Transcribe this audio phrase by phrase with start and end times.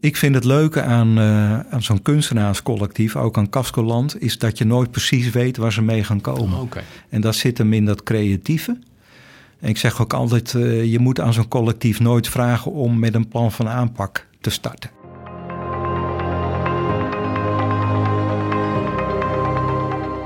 [0.00, 4.64] Ik vind het leuke aan, uh, aan zo'n kunstenaarscollectief, ook aan Cascoland, is dat je
[4.64, 6.56] nooit precies weet waar ze mee gaan komen.
[6.56, 6.82] Oh, okay.
[7.08, 8.78] En dat zit hem in dat creatieve.
[9.58, 13.14] En ik zeg ook altijd, uh, je moet aan zo'n collectief nooit vragen om met
[13.14, 14.90] een plan van aanpak te starten.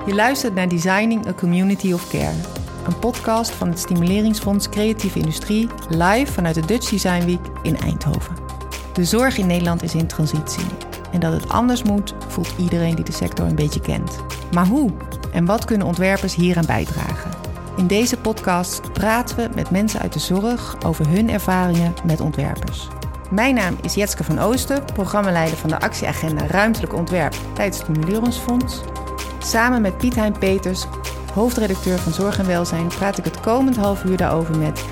[0.06, 2.34] Je luistert naar Designing a Community of Care.
[2.86, 8.43] Een podcast van het Stimuleringsfonds Creatieve Industrie, live vanuit de Dutch Design Week in Eindhoven.
[8.94, 10.66] De zorg in Nederland is in transitie.
[11.12, 14.18] En dat het anders moet, voelt iedereen die de sector een beetje kent.
[14.52, 14.90] Maar hoe?
[15.32, 17.30] En wat kunnen ontwerpers hieraan bijdragen?
[17.76, 22.88] In deze podcast praten we met mensen uit de zorg over hun ervaringen met ontwerpers.
[23.30, 27.84] Mijn naam is Jetske van Oosten, programmaleider van de actieagenda Ruimtelijk Ontwerp bij het.
[29.38, 30.86] Samen met Piet Hein Peters,
[31.32, 34.84] hoofdredacteur van Zorg en Welzijn, praat ik het komend half uur daarover met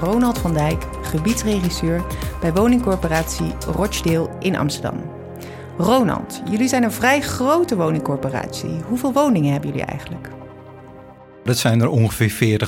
[0.00, 2.04] Ronald van Dijk, gebiedsregisseur
[2.40, 5.02] bij woningcorporatie Rochdale in Amsterdam.
[5.78, 8.70] Ronald, jullie zijn een vrij grote woningcorporatie.
[8.88, 10.28] Hoeveel woningen hebben jullie eigenlijk?
[11.44, 12.60] Dat zijn er ongeveer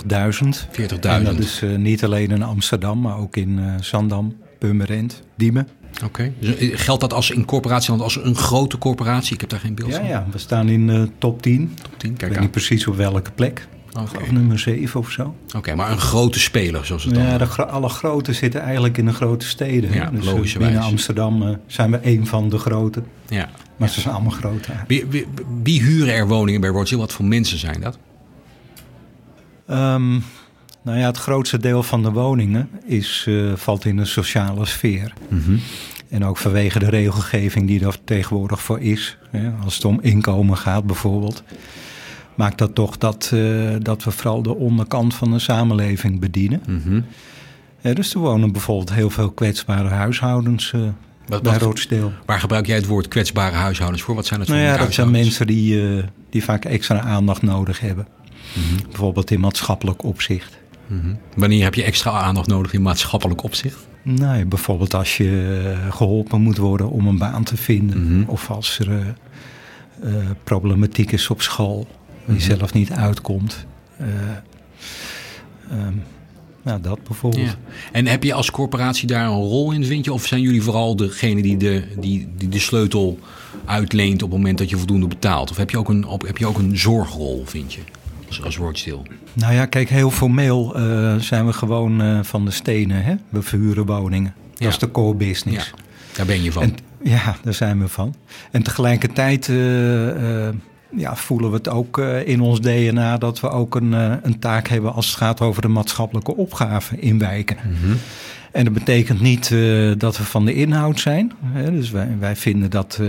[0.43, 0.49] 40.000.
[0.81, 1.01] 40.000.
[1.01, 5.69] En dat is uh, niet alleen in Amsterdam, maar ook in uh, Zandam, Purmerend, Diemen.
[5.95, 6.05] Oké.
[6.05, 6.33] Okay.
[6.39, 9.35] Dus geldt dat als in corporatieland als een grote corporatie?
[9.35, 10.07] Ik heb daar geen beeld ja, van.
[10.07, 11.75] Ja, we staan in uh, top 10.
[11.83, 13.69] Top 10, kijk Ik weet niet precies op welke plek.
[14.01, 14.23] Okay.
[14.23, 15.23] Of nummer 7 of zo.
[15.47, 18.99] Oké, okay, maar een grote speler zoals het dan Ja, de alle grote zitten eigenlijk
[18.99, 19.93] in de grote steden.
[19.93, 20.73] Ja, dus logischerwijs.
[20.73, 23.03] binnen Amsterdam uh, zijn we een van de grote.
[23.29, 23.49] Ja.
[23.77, 24.69] Maar ze zijn allemaal groot.
[24.87, 25.27] Wie, wie,
[25.63, 27.01] wie, huren er woningen bij Rothschild?
[27.01, 27.99] Wat voor mensen zijn dat?
[29.71, 30.25] Um,
[30.83, 35.13] nou ja, het grootste deel van de woningen is, uh, valt in de sociale sfeer.
[35.29, 35.61] Mm -hmm.
[36.09, 39.19] En ook vanwege de regelgeving die er tegenwoordig voor is.
[39.31, 41.43] Hè, als het om inkomen gaat bijvoorbeeld.
[42.35, 46.63] Maakt dat toch dat, uh, dat we vooral de onderkant van de samenleving bedienen.
[46.67, 47.05] Mm -hmm.
[47.81, 50.81] ja, dus er wonen bijvoorbeeld heel veel kwetsbare huishoudens uh,
[51.27, 52.13] wat, bij wat, Roodsteel.
[52.27, 54.15] Waar gebruik jij het woord kwetsbare huishoudens voor?
[54.15, 57.43] Wat zijn het voor nou ja, dat zijn mensen die, uh, die vaak extra aandacht
[57.43, 58.07] nodig hebben.
[58.55, 58.87] Mm -hmm.
[58.89, 60.59] Bijvoorbeeld in maatschappelijk opzicht.
[60.87, 61.19] Mm -hmm.
[61.37, 63.87] Wanneer heb je extra aandacht nodig in maatschappelijk opzicht?
[64.03, 68.19] Nee, bijvoorbeeld als je geholpen moet worden om een baan te vinden.
[68.19, 68.31] Mhm.
[68.31, 69.15] Of als er
[70.45, 71.87] problematiek is op school.
[72.27, 72.45] Die Mhm.
[72.45, 73.67] zelf niet uitkomt.
[74.01, 74.07] Uh,
[75.87, 76.03] um,
[76.63, 77.47] nou, dat bijvoorbeeld.
[77.47, 77.55] Ja.
[77.93, 80.13] En heb je als corporatie daar een rol in, vind je?
[80.13, 83.19] Of zijn jullie vooral degene die de, die, die de sleutel
[83.65, 85.51] uitleent op het moment dat je voldoende betaalt?
[85.51, 87.81] Of heb je ook een, op, heb je ook een zorgrol, vind je,
[88.29, 89.09] als, als Rothschild?
[89.33, 93.05] Nou ja, kijk, heel formeel uh, zijn we gewoon uh, van de stenen.
[93.05, 93.15] Hè?
[93.29, 94.35] We verhuren woningen.
[94.51, 94.69] Dat Ja.
[94.69, 95.67] is de core business.
[95.69, 95.75] Ja,
[96.17, 96.63] daar ben je van.
[96.63, 98.15] En, ja, daar zijn we van.
[98.51, 100.49] En tegelijkertijd uh,
[100.97, 104.39] ja, voelen we het ook uh, in ons DNA dat we ook een, uh, een
[104.39, 107.57] taak hebben als het gaat over de maatschappelijke opgave in wijken.
[107.65, 107.99] Mm -hmm.
[108.53, 111.33] En dat betekent niet uh, dat we van de inhoud zijn.
[111.45, 111.71] Hè?
[111.71, 113.01] Dus wij, wij vinden dat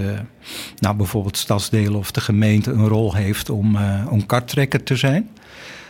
[0.79, 3.77] nou, bijvoorbeeld stadsdelen of de gemeente een rol heeft om,
[4.09, 5.29] om karttrekker te zijn.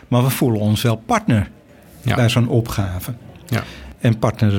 [0.08, 1.50] Maar we voelen ons wel partner
[2.02, 2.14] ja.
[2.14, 3.14] bij zo'n opgave.
[3.46, 3.62] Ja.
[4.04, 4.52] En partner,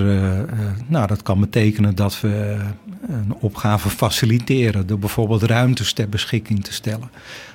[0.87, 2.57] nou, dat kan betekenen dat we
[3.07, 4.87] een opgave faciliteren.
[4.87, 7.09] Door bijvoorbeeld ruimtes ter beschikking te stellen.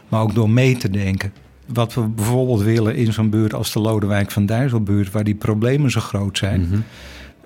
[0.09, 1.33] Maar ook door mee te denken.
[1.67, 5.11] Wat we bijvoorbeeld willen in zo'n buurt als de Lodewijk van Dijsselbuurt...
[5.11, 6.61] waar die problemen zo groot zijn...
[6.61, 6.85] Mm -hmm.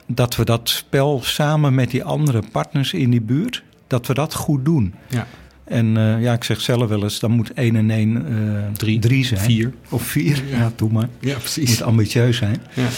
[0.07, 3.63] dat we dat spel samen met die andere partners in die buurt...
[3.87, 4.95] dat we dat goed doen.
[5.09, 5.27] Ja.
[5.65, 8.99] En uh, ja, ik zeg zelf wel eens, dan moet één en één uh, drie,
[8.99, 9.41] drie zijn.
[9.41, 9.73] Vier.
[9.89, 11.09] Of vier, ja, ja doe maar.
[11.19, 11.69] Ja, precies.
[11.69, 12.63] Moet ambitieus zijn.
[12.75, 12.89] Ja.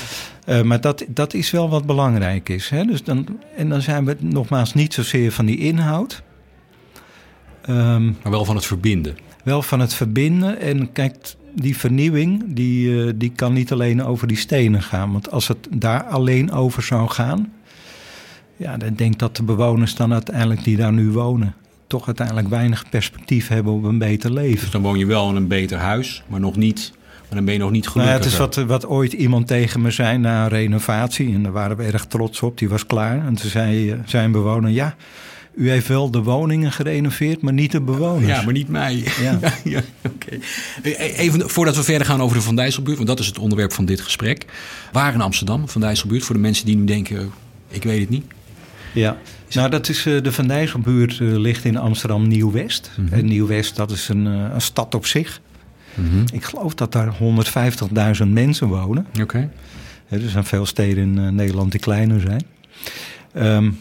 [0.49, 2.69] Uh, maar dat, dat is wel wat belangrijk is.
[2.69, 2.85] Hè?
[2.85, 3.27] Dus dan,
[3.57, 6.23] en dan zijn we nogmaals niet zozeer van die inhoud.
[7.69, 9.17] Um, maar wel van het verbinden.
[9.45, 10.61] Wel van het verbinden.
[10.61, 15.13] En kijk, die vernieuwing die, uh, die kan niet alleen over die stenen gaan.
[15.13, 17.53] Want als het daar alleen over zou gaan...
[18.57, 21.55] Ja, dan denk ik dat de bewoners dan uiteindelijk die daar nu wonen...
[21.87, 24.61] toch uiteindelijk weinig perspectief hebben op een beter leven.
[24.61, 26.93] Dus dan woon je wel in een beter huis, maar nog niet...
[27.29, 28.13] Maar dan ben je nog niet gelukkig.
[28.13, 31.35] Nou ja, het is wat, wat ooit iemand tegen me zei na een renovatie.
[31.35, 32.59] En daar waren we erg trots op.
[32.59, 33.27] Die was klaar.
[33.27, 34.71] En toen zei zijn bewoner...
[34.71, 34.97] Ja,
[35.57, 38.27] u heeft wel de woningen gerenoveerd, maar niet de bewoners.
[38.27, 39.05] Ja, maar niet mij.
[39.21, 39.39] Ja.
[39.43, 40.39] ja, ja Oké.
[40.83, 40.95] Okay.
[40.95, 42.97] Even voordat we verder gaan over de Van Dijsselbuurt...
[42.97, 44.45] want dat is het onderwerp van dit gesprek.
[44.93, 46.25] Waar in Amsterdam, Van Dijsselbuurt...
[46.25, 47.31] voor de mensen die nu denken,
[47.69, 48.25] ik weet het niet.
[48.93, 49.17] Ja,
[49.53, 52.91] nou dat is uh, de Van Dijsselbuurt uh, ligt in Amsterdam Nieuw-West.
[52.91, 53.01] Mhm.
[53.01, 53.19] Mm -hmm.
[53.19, 55.41] En Nieuw-West, dat is een, een stad op zich.
[55.97, 56.25] Mm -hmm.
[56.33, 57.17] Ik geloof dat daar
[58.23, 59.07] 150.000 mensen wonen.
[59.09, 59.23] Oké.
[59.23, 59.49] Okay.
[60.09, 62.43] Er zijn veel steden in uh, Nederland die kleiner zijn.
[63.37, 63.79] Um,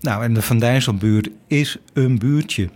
[0.00, 2.68] nou, en de Van Dijsselbuurt is een buurtje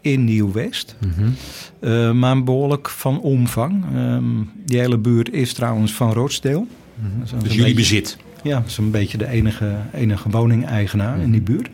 [0.00, 0.96] in Nieuw-West.
[1.00, 1.34] Mm -hmm.
[1.80, 3.84] uh, maar behoorlijk van omvang.
[3.94, 6.56] Um, die hele buurt is trouwens van Rochdale.
[6.56, 6.66] Mm
[7.12, 7.20] -hmm.
[7.20, 8.16] Dus jullie beetje, bezit?
[8.42, 11.70] Ja, dat is een beetje de enige, enige woningeigenaar in die buurt.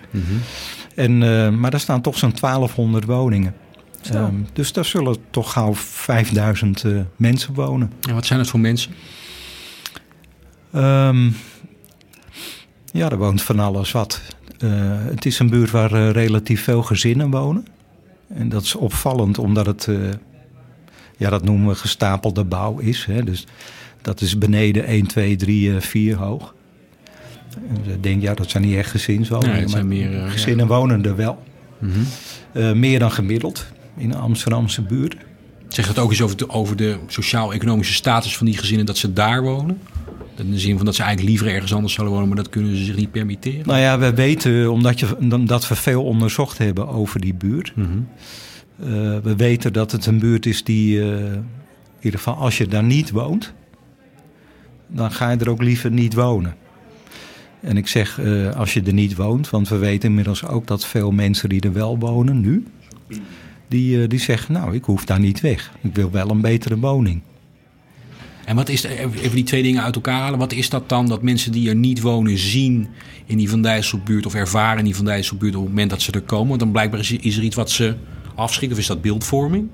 [0.95, 3.55] en, eh, maar daar staan toch zo'n 1200 woningen.
[4.03, 7.93] Ehm, dus daar zullen toch gauw 5000 eh, mensen wonen.
[8.09, 8.93] En wat zijn het voor mensen?
[10.73, 11.31] Ehm,
[12.93, 14.21] ja, er woont van alles wat.
[14.59, 14.71] Eh,
[15.05, 17.67] het is een buurt waar eh, relatief veel gezinnen wonen.
[18.29, 19.89] En dat is opvallend omdat het,
[21.17, 23.05] ja, dat noemen we gestapelde bouw is.
[23.05, 23.25] Hè.
[23.25, 23.47] Dus
[24.03, 26.55] dat is beneden 1, 2, 3, 4 hoog.
[27.69, 29.57] En ik denk, ja, dat zijn niet echt gezinswoningen.
[29.57, 31.43] Nee, maar meer, gezinnen wonen er wel.
[31.79, 32.79] Mhm.
[32.79, 33.67] Meer dan gemiddeld
[33.99, 35.17] in de Amsterdamse buurt.
[35.69, 39.13] Zegt het ook eens over de, over de sociaal-economische status van die gezinnen dat ze
[39.13, 39.81] daar wonen?
[40.37, 42.77] In de zin van dat ze eigenlijk liever ergens anders zouden wonen, maar dat kunnen
[42.77, 43.67] ze zich niet permitteren.
[43.67, 47.73] Nou ja, we weten, omdat je, dat we veel onderzocht hebben over die buurt.
[47.77, 47.89] Mhm.
[48.81, 48.87] Eh,
[49.23, 51.45] we weten dat het een buurt is die, eh, in
[52.01, 53.53] ieder geval als je daar niet woont,
[54.87, 56.55] dan ga je er ook liever niet wonen.
[57.61, 60.87] En ik zeg eh, als je er niet woont, want we weten inmiddels ook dat
[60.87, 62.67] veel mensen die er wel wonen nu,
[63.69, 65.73] die, eh, die zeggen, nou, ik hoef daar niet weg.
[65.81, 67.21] Ik wil wel een betere woning.
[68.45, 70.39] En wat is, de- even die twee dingen uit elkaar halen.
[70.39, 72.89] Wat is dat dan dat mensen die er niet wonen zien
[73.27, 76.13] in die Van Dijsselbuurt of ervaren in die Van Dijsselbuurt op het moment dat ze
[76.13, 76.49] er komen?
[76.49, 77.95] Want dan blijkbaar is, is er iets wat ze
[78.35, 79.69] afschrikt of is dat beeldvorming?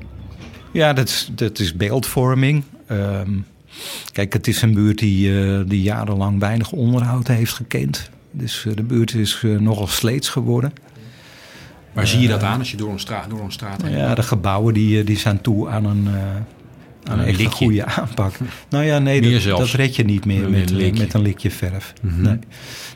[0.72, 2.62] Ja, dat is, dat is beeldvorming.
[2.86, 3.30] Ehm,
[4.12, 8.10] kijk, het is een buurt die, eh, die jarenlang weinig onderhoud heeft gekend.
[8.30, 10.72] Dus eh, de buurt is nogal sleets geworden.
[11.94, 14.14] Waar zie je dat aan als je door een straat, door een straat heen Ja,
[14.14, 16.12] de gebouwen die, eh, die zijn toe aan een, eh,
[17.12, 18.34] aan Een een goede aanpak.
[18.70, 21.02] Nou ja, nee, dat, red je niet meer Met met, een eh, likje.
[21.02, 21.92] met een likje verf.
[22.02, 22.22] Mhm.
[22.22, 22.38] Nee.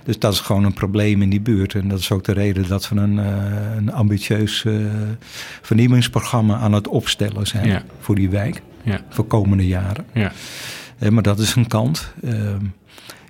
[0.05, 1.75] Dus dat is gewoon een probleem in die buurt.
[1.75, 4.75] En dat is ook de reden dat we een, eh, een ambitieus eh,
[5.63, 7.83] vernieuwingsprogramma aan het opstellen zijn Ja.
[8.01, 8.63] voor die wijk.
[8.83, 9.01] Ja.
[9.09, 10.05] Voor komende jaren.
[10.13, 10.33] Ja.
[10.99, 12.13] Eh, maar dat is een kant.
[12.25, 12.65] Ehm,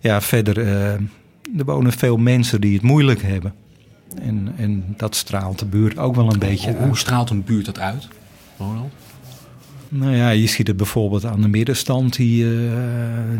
[0.00, 0.92] ja, verder, eh,
[1.58, 3.54] er wonen veel mensen die het moeilijk hebben.
[4.22, 6.86] En, en dat straalt de buurt ook wel een beetje Hoe, uit.
[6.86, 8.08] hoe straalt een buurt dat uit?
[8.58, 8.92] Ronald?
[9.88, 12.52] Nou ja, je ziet het bijvoorbeeld aan de middenstand die, eh,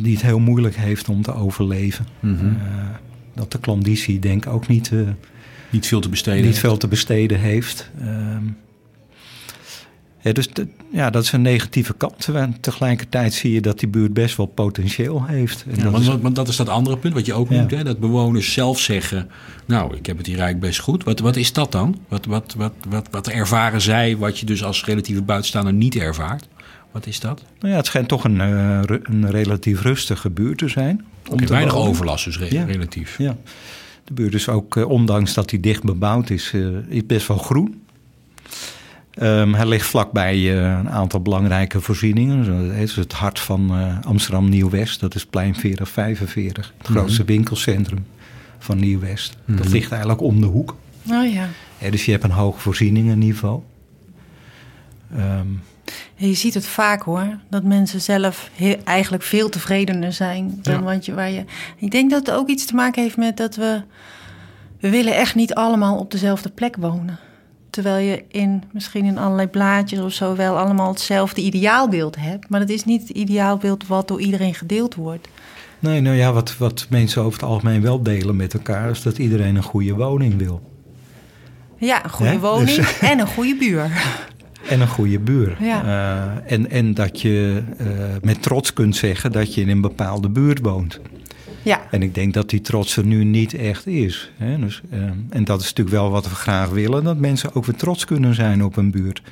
[0.02, 2.06] die het heel moeilijk heeft om te overleven.
[2.20, 2.46] Mhm.
[2.46, 2.52] Eh,
[3.34, 4.98] dat de klanditie denk ik ook niet, eh,
[5.70, 6.44] Niet veel te besteden.
[6.44, 7.90] niet veel te besteden heeft.
[10.20, 12.20] Ja, dus de- ja, dat is een negatieve kant.
[12.22, 15.64] Terwijl tegelijkertijd zie je dat die buurt best wel potentieel heeft.
[15.68, 17.56] En Ja, dat want, is- dat is dat andere punt wat je ook Ja.
[17.56, 17.70] noemt.
[17.70, 17.84] Hè?
[17.84, 19.28] Dat bewoners zelf zeggen,
[19.66, 21.04] nou, ik heb het hier eigenlijk best goed.
[21.04, 21.98] Wat, wat is dat dan?
[22.08, 26.48] Wat, wat, wat, wat, wat ervaren zij wat je dus als relatieve buitenstaander niet ervaart?
[26.92, 27.42] Wat is dat?
[27.60, 31.04] Nou ja, het schijnt toch een, eh, een relatief rustige buurt te zijn.
[31.36, 31.88] te weinig wonen.
[31.88, 32.64] overlast dus re- Ja.
[32.64, 33.18] relatief.
[33.18, 33.36] Ja.
[34.04, 37.38] De buurt is ook, eh, ondanks dat hij dicht bebouwd is, eh, is best wel
[37.38, 37.80] groen.
[39.18, 42.44] Ehm, hij ligt vlakbij eh, een aantal belangrijke voorzieningen.
[42.44, 45.00] Zo, Het is het hart van eh, Amsterdam Nieuw-West.
[45.00, 46.72] Dat is plein 4045.
[46.78, 48.06] Het grootste winkelcentrum
[48.58, 49.36] van Nieuw-West.
[49.46, 49.72] Dat Mhm.
[49.72, 50.76] ligt eigenlijk om de hoek.
[51.10, 51.46] Oh ja.
[51.90, 53.60] Dus je hebt een hoog voorzieningenniveau.
[55.16, 55.46] Ehm,
[56.14, 58.50] Ja, Je ziet het vaak hoor, dat mensen zelf
[58.84, 60.82] eigenlijk veel tevredener zijn dan Ja.
[60.82, 61.44] wat je, waar je.
[61.76, 63.82] Ik denk dat het ook iets te maken heeft met dat we.
[64.80, 67.18] We willen echt niet allemaal op dezelfde plek wonen.
[67.78, 72.48] Terwijl je in misschien in allerlei blaadjes of zo wel allemaal hetzelfde ideaalbeeld hebt.
[72.48, 75.28] Maar dat is niet het ideaalbeeld wat door iedereen gedeeld wordt.
[75.78, 78.90] nee, nou ja, wat, wat mensen over het algemeen wel delen met elkaar...
[78.90, 80.60] is dat iedereen een goede woning wil.
[81.76, 82.38] Ja, een goede Hè?
[82.38, 83.90] woning Dus- en een goede buur.
[84.68, 85.56] En een goede buur.
[85.60, 85.82] Ja.
[85.84, 87.86] Eh, en, en dat je eh,
[88.22, 91.00] met trots kunt zeggen dat je in een bepaalde buurt woont.
[91.62, 94.30] Ja, En ik denk dat die trots er nu niet echt is.
[94.36, 94.58] Hè?
[94.58, 94.98] Dus, eh,
[95.30, 98.34] en dat is natuurlijk wel wat we graag willen: dat mensen ook weer trots kunnen
[98.34, 99.22] zijn op een buurt.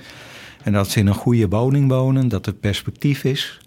[0.63, 3.59] En dat ze in een goede woning wonen, dat er perspectief is.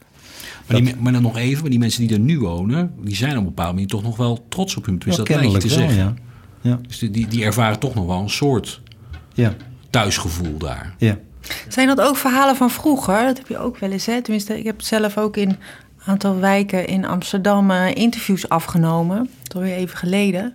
[0.68, 3.32] Maar, die, maar dan nog even, maar die mensen die er nu wonen, die zijn
[3.32, 4.98] op een bepaalde manier toch nog wel trots op hun.
[5.00, 5.98] Dus Ja, dat lijkt je te wel, zeggen.
[5.98, 6.14] ja.
[6.62, 8.82] Ja, Dus die, die, ervaren toch nog wel een soort
[9.34, 9.56] ja,
[9.90, 10.94] thuisgevoel daar.
[10.98, 11.18] ja.
[11.68, 13.24] Zijn dat ook verhalen van vroeger?
[13.26, 14.22] Dat heb je ook wel eens, hè?
[14.22, 15.58] Tenminste, ik heb zelf ook in
[16.10, 19.30] aantal wijken in Amsterdam eh, interviews afgenomen.
[19.44, 20.54] Dat weer even geleden.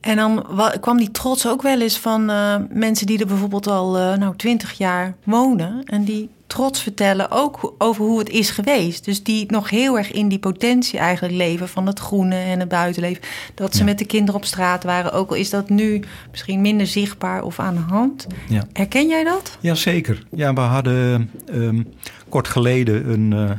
[0.00, 3.66] En dan wa- kwam die trots ook wel eens van eh, mensen die er bijvoorbeeld
[3.66, 5.82] al eh, nou, 20 jaar wonen.
[5.84, 9.04] En die trots vertellen ook over hoe het is geweest.
[9.04, 12.68] Dus die nog heel erg in die potentie eigenlijk leven van het groene en het
[12.68, 13.22] buitenleven.
[13.54, 13.84] Dat ze Ja.
[13.84, 15.12] met de kinderen op straat waren.
[15.12, 18.26] Ook al is dat nu misschien minder zichtbaar of aan de hand.
[18.48, 18.62] ja.
[18.72, 19.56] Herken jij dat?
[19.60, 20.22] Jazeker.
[20.30, 21.82] Ja, we hadden ehm,
[22.28, 23.58] kort geleden een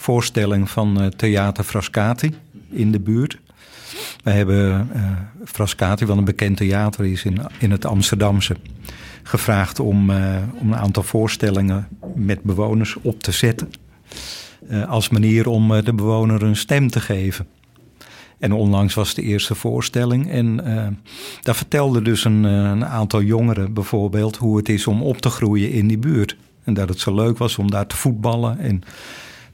[0.00, 2.34] voorstelling van eh, Theater Frascati
[2.70, 3.38] in de buurt.
[4.24, 5.02] We hebben eh
[5.44, 8.56] Frascati, wat een bekend theater is in, in het Amsterdamse,
[9.22, 13.70] gevraagd om, eh, om een aantal voorstellingen met bewoners op te zetten.
[14.88, 17.46] Als manier om de bewoner een stem te geven.
[18.38, 20.30] En onlangs was de eerste voorstelling.
[20.30, 20.56] En
[21.42, 25.70] daar vertelde dus een, een, aantal jongeren bijvoorbeeld hoe het is om op te groeien
[25.70, 26.36] in die buurt.
[26.64, 28.58] En dat het zo leuk was om daar te voetballen.
[28.58, 28.82] En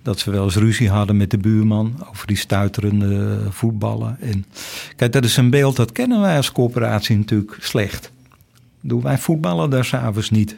[0.06, 4.16] dat ze wel eens ruzie hadden met de buurman over die stuiterende voetballen.
[4.20, 4.44] En
[4.96, 8.12] kijk, dat is een beeld dat kennen wij als coöperatie natuurlijk slecht.
[8.80, 10.56] Doen wij voetballen daar s'avonds niet.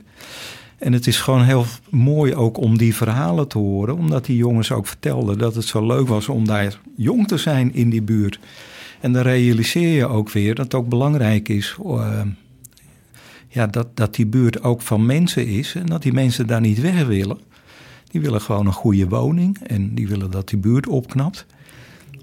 [0.78, 4.72] En het is gewoon heel mooi ook om die verhalen te horen, omdat die jongens
[4.72, 8.38] ook vertelden dat het zo leuk was om daar jong te zijn in die buurt.
[9.00, 12.20] En dan realiseer je ook weer dat het ook belangrijk is uh,
[13.48, 16.80] ja, dat, dat die buurt ook van mensen is en dat die mensen daar niet
[16.80, 17.38] weg willen.
[18.10, 21.46] Die willen gewoon een goede woning en die willen dat die buurt opknapt.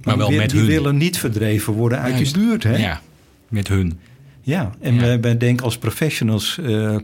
[0.03, 0.67] Maar, wel die, met die hun.
[0.67, 2.33] willen niet verdreven worden uit Juist.
[2.33, 2.63] die buurt.
[2.63, 2.75] Hè?
[2.77, 3.01] Ja,
[3.49, 3.99] met hun.
[4.41, 4.99] Ja, en Ja.
[5.01, 6.55] Wij, wij denken als professionals.
[6.55, 7.03] we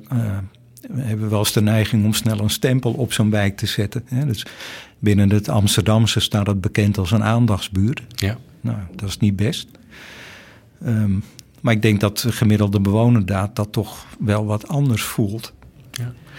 [0.92, 4.04] hebben wel eens de neiging om snel een stempel op zo'n wijk te zetten.
[4.06, 4.26] Hè?
[4.26, 4.46] Dus
[5.00, 8.02] binnen het Amsterdamse staat het bekend als een aandachtsbuurt.
[8.10, 8.38] Ja.
[8.62, 9.68] Nou, dat is niet best.
[10.86, 11.12] Ehm,
[11.62, 15.54] maar ik denk dat de gemiddelde bewoner daar dat toch wel wat anders voelt.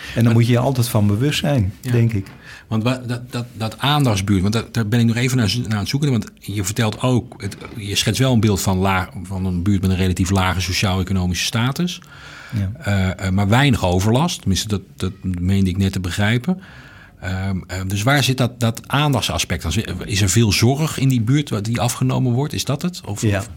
[0.09, 1.93] En daar Maar- moet je je altijd van bewust zijn, Ja.
[1.93, 2.27] denk ik.
[2.69, 5.73] Want wa- dat, dat, dat aandachtsbuurt, want daar, daar ben ik nog even naar, naar
[5.73, 6.11] aan het zoeken.
[6.11, 9.81] Want je vertelt ook, het, je schetst wel een beeld van, laag, van een buurt
[9.83, 12.01] met een relatief lage sociaal-economische status.
[12.57, 12.71] Ja.
[13.17, 14.39] Eh, eh, maar weinig overlast.
[14.41, 16.61] Tenminste, dat, dat meende ik net te begrijpen.
[17.21, 19.63] Ehm, eh, dus waar zit dat, dat aandachtsaspect?
[19.63, 19.73] dan?
[20.07, 22.53] Is er veel zorg in die buurt die afgenomen wordt?
[22.53, 23.01] Is dat het?
[23.05, 23.39] Of, Ja.
[23.39, 23.49] of-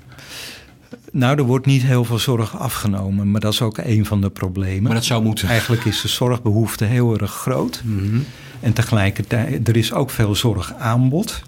[1.15, 4.29] Nou, er wordt niet heel veel zorg afgenomen, maar dat is ook een van de
[4.29, 4.84] problemen.
[4.84, 5.48] maar dat zou moeten.
[5.48, 7.81] Eigenlijk is de zorgbehoefte heel erg groot.
[7.86, 8.19] Mhm.
[8.60, 11.43] En tegelijkertijd, er is ook veel zorgaanbod.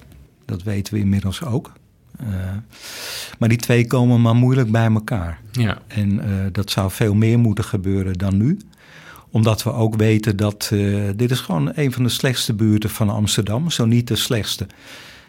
[0.46, 1.72] Dat weten we inmiddels ook.
[2.20, 2.26] Eh,
[3.40, 5.40] maar die twee komen maar moeilijk bij elkaar.
[5.52, 5.78] Ja.
[5.88, 8.60] En eh, dat zou veel meer moeten gebeuren dan nu.
[9.32, 10.80] Omdat we ook weten dat eh,
[11.16, 13.70] dit is gewoon een van de slechtste buurten van Amsterdam.
[13.70, 14.68] Zo niet de slechtste.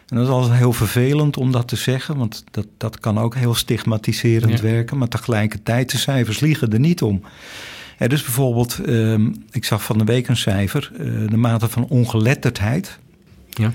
[0.09, 2.17] En dat is altijd heel vervelend om dat te zeggen.
[2.17, 4.61] Want dat, dat kan ook heel stigmatiserend Ja.
[4.61, 4.97] werken.
[4.97, 7.21] Maar tegelijkertijd, de cijfers liegen er niet om.
[7.97, 10.91] Hè, dus bijvoorbeeld, ehm, ik zag van de week een cijfer.
[10.97, 12.99] eh, de mate van ongeletterdheid
[13.49, 13.71] ja,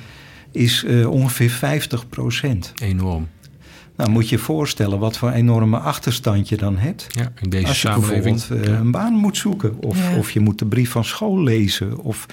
[0.50, 2.73] is eh, ongeveer 50 procent.
[2.83, 3.29] enorm.
[3.97, 7.07] Nou, moet je je voorstellen wat voor enorme achterstand je dan hebt.
[7.11, 8.23] Ja, in deze Als je samenleving.
[8.37, 10.17] bijvoorbeeld eh, een baan moet zoeken, of, Ja.
[10.17, 12.26] of je moet de brief van school lezen, of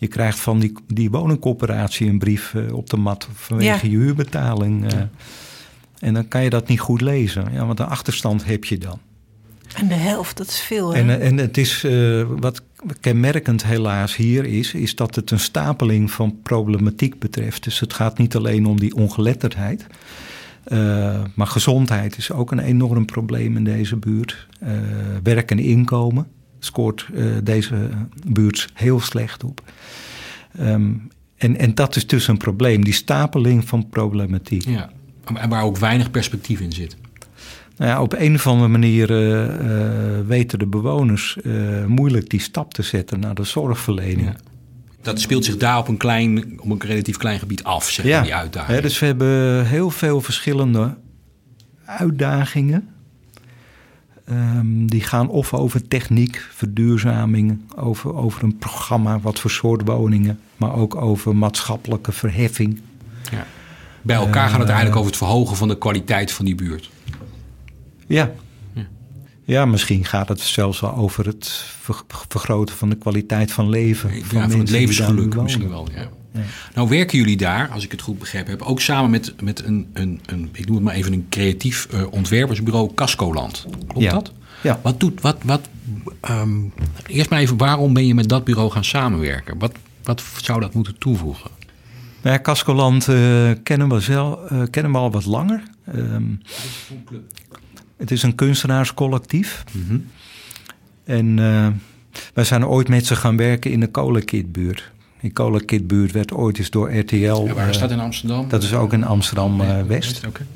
[0.00, 3.90] je krijgt van die, die woningcoöperatie een brief eh, op de mat vanwege Ja.
[3.92, 4.92] je huurbetaling.
[4.92, 4.98] eh.
[5.98, 8.98] En dan kan je dat niet goed lezen, ja, want een achterstand heb je dan.
[9.74, 10.94] En de helft, dat is veel.
[10.94, 11.00] Hè?
[11.00, 11.86] En, eh, en het is
[12.40, 12.62] wat
[13.00, 17.64] kenmerkend helaas hier is, is dat het een stapeling van problematiek betreft.
[17.64, 19.86] Dus het gaat niet alleen om die ongeletterdheid.
[21.34, 24.46] maar gezondheid is ook een enorm probleem in deze buurt.
[25.22, 26.26] Werk en inkomen
[26.60, 27.88] scoort eh, deze
[28.26, 29.62] buurt heel slecht op.
[30.58, 30.90] Ehm,
[31.36, 34.64] en, en dat is dus een probleem, die stapeling van problematiek.
[34.64, 34.90] Ja.
[35.34, 36.96] En waar ook weinig perspectief in zit.
[37.76, 41.38] Nou ja, op een of andere manier eh, eh, weten de bewoners
[41.86, 44.26] moeilijk die stap te zetten naar de zorgverlening.
[44.26, 44.36] Ja.
[45.02, 48.22] Dat speelt zich daar op een, klein, op een relatief klein gebied af, zeg maar,
[48.22, 48.76] die uitdaging.
[48.76, 50.96] Hè, dus we hebben heel veel verschillende
[51.84, 52.88] uitdagingen.
[54.30, 60.40] Ehm, die gaan of over techniek, verduurzaming, over, over een programma, wat voor soort woningen,
[60.56, 62.80] maar ook over maatschappelijke verheffing.
[63.30, 63.46] Ja.
[64.02, 66.90] Bij elkaar gaat het Eh, eigenlijk over het verhogen van de kwaliteit van die buurt.
[68.06, 68.30] Ja.
[68.74, 68.86] Ja.
[69.44, 71.48] Ja, misschien gaat het zelfs wel over het
[71.80, 74.14] ver- vergroten van de kwaliteit van leven.
[74.14, 75.88] Ja, van, van het levensgeluk misschien wel.
[75.94, 76.08] Ja.
[76.74, 79.90] Nou werken jullie daar, als ik het goed begrepen heb, ook samen met, met een,
[79.92, 83.66] een, een, ik noem het maar even een creatief eh, ontwerpersbureau Cascoland.
[83.86, 84.10] Klopt Ja.
[84.12, 84.32] dat?
[84.62, 84.80] Ja.
[84.82, 85.68] Wat doet, wat, wat,
[86.20, 86.58] ehm,
[87.06, 89.58] eerst maar even, waarom ben je met dat bureau gaan samenwerken?
[89.58, 89.72] Wat,
[90.02, 91.50] wat zou dat moeten toevoegen?
[92.22, 95.62] Nou ja, Cascoland eh, kennen, we zelf, eh, kennen we al wat langer.
[95.84, 96.24] Ehm,
[97.96, 99.64] het is een kunstenaarscollectief.
[99.72, 99.98] Mhm.
[101.04, 101.36] En
[102.34, 104.90] wij zijn ooit met ze gaan werken in de Kolenkitbuurt.
[105.20, 107.46] Die Kolenkitbuurt werd ooit eens door RTL...
[107.46, 108.48] En waar is eh, dat in Amsterdam?
[108.48, 110.26] dat is ook in Amsterdam-West.
[110.26, 110.46] Oké.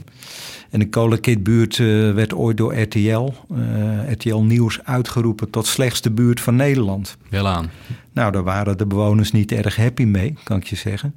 [0.70, 6.40] En de Kolenkitbuurt eh, werd ooit door RTL, eh, RTL Nieuws, uitgeroepen tot slechtste buurt
[6.40, 7.16] van Nederland.
[7.28, 7.70] Wel aan.
[8.12, 11.14] Nou, daar waren de bewoners niet erg happy mee, kan ik je zeggen.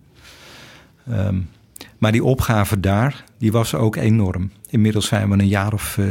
[1.09, 1.35] Ehm,
[1.97, 4.51] maar die opgave daar, die was ook enorm.
[4.69, 6.05] Inmiddels zijn we een jaar of eh,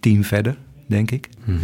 [0.00, 1.28] tien verder, denk ik.
[1.44, 1.58] Mhm.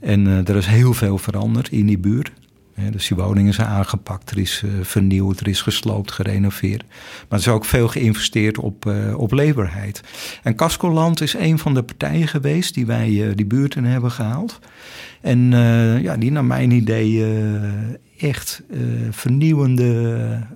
[0.00, 2.32] En eh, er is heel veel veranderd in die buurt.
[2.74, 6.84] Dus die woningen zijn aangepakt, er is eh, vernieuwd, er is gesloopt, gerenoveerd.
[7.28, 10.00] Maar er is ook veel geïnvesteerd op, eh, op leefbaarheid.
[10.42, 14.10] En Cascoland is een van de partijen geweest die wij eh, die buurt in hebben
[14.10, 14.58] gehaald.
[15.20, 15.50] En
[16.02, 17.24] ja, die naar mijn idee
[18.18, 18.62] echt
[19.10, 20.46] vernieuwende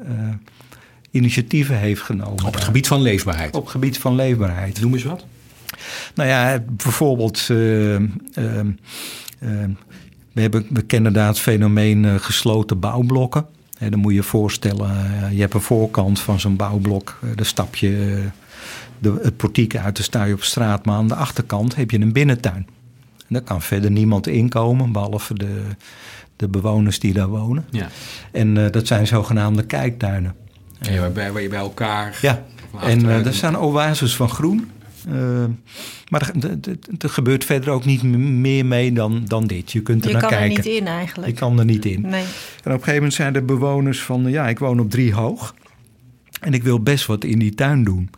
[1.11, 2.45] initiatieven heeft genomen.
[2.45, 3.55] Op het gebied van leefbaarheid.
[3.55, 4.81] Op het gebied van leefbaarheid.
[4.81, 5.27] Noem eens wat.
[6.15, 7.49] Nou ja, bijvoorbeeld.
[7.51, 8.01] Uh, uh,
[10.37, 13.47] we, hebben, we kennen daar het fenomeen gesloten bouwblokken.
[13.79, 14.89] dan moet je je voorstellen,
[15.35, 17.19] je hebt een voorkant van zo'n bouwblok.
[17.35, 18.23] dan stap je
[18.99, 20.85] de, het portiek uit, dan sta je op straat.
[20.85, 22.67] Maar aan de achterkant heb je een binnentuin.
[23.19, 25.63] En daar kan verder niemand inkomen, behalve de,
[26.37, 27.65] de bewoners die daar wonen.
[27.71, 27.89] Ja.
[28.33, 30.35] En dat zijn zogenaamde kijktuinen.
[30.81, 32.19] Ja, waarbij, waar je bij elkaar...
[32.23, 32.45] Ja,
[32.81, 34.71] en uh, er zijn oases van groen.
[35.09, 35.45] Uh,
[36.09, 36.31] maar
[36.99, 39.73] er gebeurt verder ook niet meer mee dan, dan dit.
[39.73, 40.49] Je kunt er je naar kijken.
[40.49, 41.29] Je kan er niet in eigenlijk.
[41.29, 42.01] Je kan er niet in.
[42.01, 42.23] Nee.
[42.23, 44.31] En op een gegeven moment zijn er bewoners van...
[44.31, 45.55] ja, ik woon op drie hoog.
[46.41, 48.11] En ik wil best wat in die tuin doen.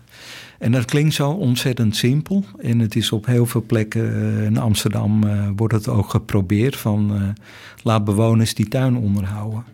[0.58, 2.44] En dat klinkt zo ontzettend simpel.
[2.58, 5.24] En het is op heel veel plekken in Amsterdam...
[5.24, 7.34] Uh, wordt het ook geprobeerd van...
[7.82, 9.64] laat bewoners die tuin onderhouden.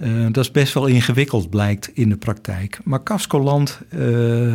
[0.00, 2.78] Uh, dat is best wel ingewikkeld, blijkt in de praktijk.
[2.84, 4.00] Maar Cascoland uh,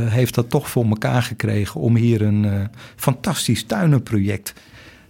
[0.07, 2.61] heeft dat toch voor elkaar gekregen om hier een uh,
[2.95, 4.53] fantastisch tuinenproject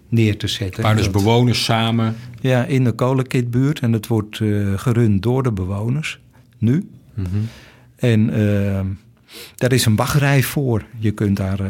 [0.09, 0.83] neer te zetten.
[0.83, 2.15] Waar dus bewoners samen.
[2.41, 3.79] Ja, in de kolenkitbuurt.
[3.79, 4.37] En het wordt
[4.75, 6.19] gerund door de bewoners
[6.57, 6.89] nu.
[7.13, 7.47] Mm -hmm.
[7.95, 8.29] En
[9.55, 10.85] daar is een wachtrij voor.
[10.97, 11.67] Je kunt daar uh,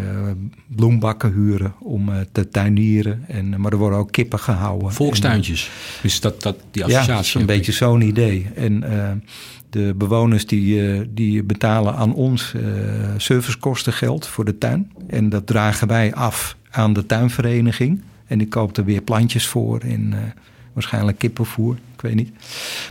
[0.68, 3.24] bloembakken huren om uh, te tuinieren.
[3.28, 4.92] En, maar er worden ook kippen gehouden.
[4.92, 5.66] Volkstuintjes.
[5.66, 7.12] En, dus dat, dat, die associatie.
[7.12, 8.48] Ja, dat is een beetje zo'n idee.
[8.56, 8.84] En
[9.70, 12.54] de bewoners die, die betalen aan ons
[13.18, 14.92] servicekostengeld voor de tuin.
[15.08, 18.02] En dat dragen wij af aan de tuinvereniging.
[18.28, 20.14] En die koopt er weer plantjes voor en
[20.74, 21.76] waarschijnlijk kippenvoer.
[21.96, 22.32] Ik weet niet.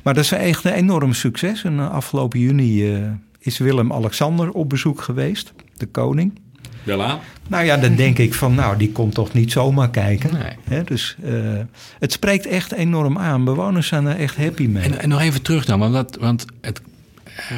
[0.02, 1.64] Maar dat is echt een enorm succes.
[1.64, 2.98] En afgelopen juni
[3.42, 6.40] is Willem-Alexander op bezoek geweest, de koning.
[6.82, 7.18] Wel aan?
[7.48, 10.30] Nou ja, dan denk ik van, nou, die komt toch niet zomaar kijken.
[10.68, 10.84] Nee.
[10.84, 11.60] dus uh,
[11.98, 13.44] het spreekt echt enorm aan.
[13.44, 14.82] Bewoners zijn er echt happy mee.
[14.82, 16.80] En, en nog even terug dan, want, dat, want het,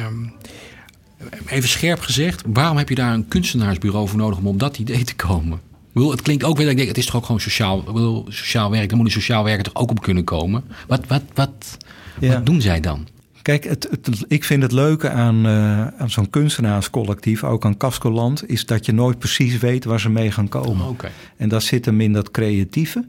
[0.05, 0.33] um,
[1.47, 5.03] even scherp gezegd, waarom heb je daar een kunstenaarsbureau voor nodig om op dat idee
[5.03, 5.59] te komen?
[5.93, 7.83] Bedoel, het klinkt ook weer, ik denk, het is toch ook gewoon sociaal,
[8.27, 10.63] sociaal werk, daar moet een sociaal werker toch ook op kunnen komen.
[10.87, 11.77] Wat, wat, wat,
[12.19, 12.33] Ja.
[12.33, 13.07] wat doen zij dan?
[13.45, 18.49] Kijk, het, het, ik vind het leuke aan, uh, aan zo'n kunstenaarscollectief, ook aan Cascoland,
[18.49, 20.87] is dat je nooit precies weet waar ze mee gaan komen.
[20.87, 20.97] Oh.
[21.37, 23.05] En dat zit hem in dat creatieve.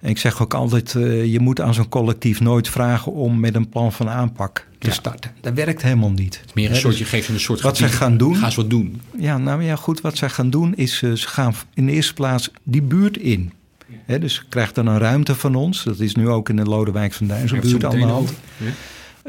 [0.00, 3.54] En ik zeg ook altijd, uh, je moet aan zo'n collectief nooit vragen om met
[3.54, 4.92] een plan van aanpak te Ja.
[4.92, 5.30] starten.
[5.40, 6.40] Dat werkt helemaal niet.
[6.54, 7.94] Meer een soort, dus je geeft ze een soort wat gebied.
[7.94, 9.00] gaan doen- Ga eens wat doen.
[9.18, 10.00] Ja, nou ja, goed.
[10.00, 13.52] Wat zij gaan doen is, uh, ze gaan in de eerste plaats die buurt in.
[14.04, 15.84] Hè, dus je krijgt dan een ruimte van ons.
[15.84, 18.32] Dat is nu ook in de Lodewijk van Duizenbuurt aan de hand.
[18.56, 18.66] Ja.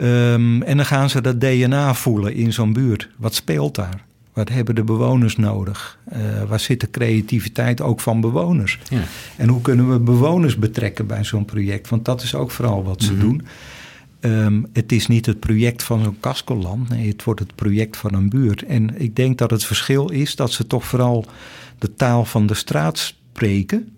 [0.01, 3.09] Um, en dan gaan ze dat DNA voelen in zo'n buurt.
[3.17, 4.05] Wat speelt daar?
[4.33, 5.97] Wat hebben de bewoners nodig?
[6.13, 8.79] Uh, waar zit de creativiteit ook van bewoners?
[8.89, 9.01] Ja.
[9.37, 11.89] En hoe kunnen we bewoners betrekken bij zo'n project?
[11.89, 13.21] Want dat is ook vooral wat ze Mhm.
[13.21, 13.41] doen.
[14.21, 16.89] Um, het is niet het project van zo'n Cascoland.
[16.89, 18.63] Nee, het wordt het project van een buurt.
[18.63, 21.25] En ik denk dat het verschil is dat ze toch vooral
[21.77, 23.89] de taal van de straat spreken.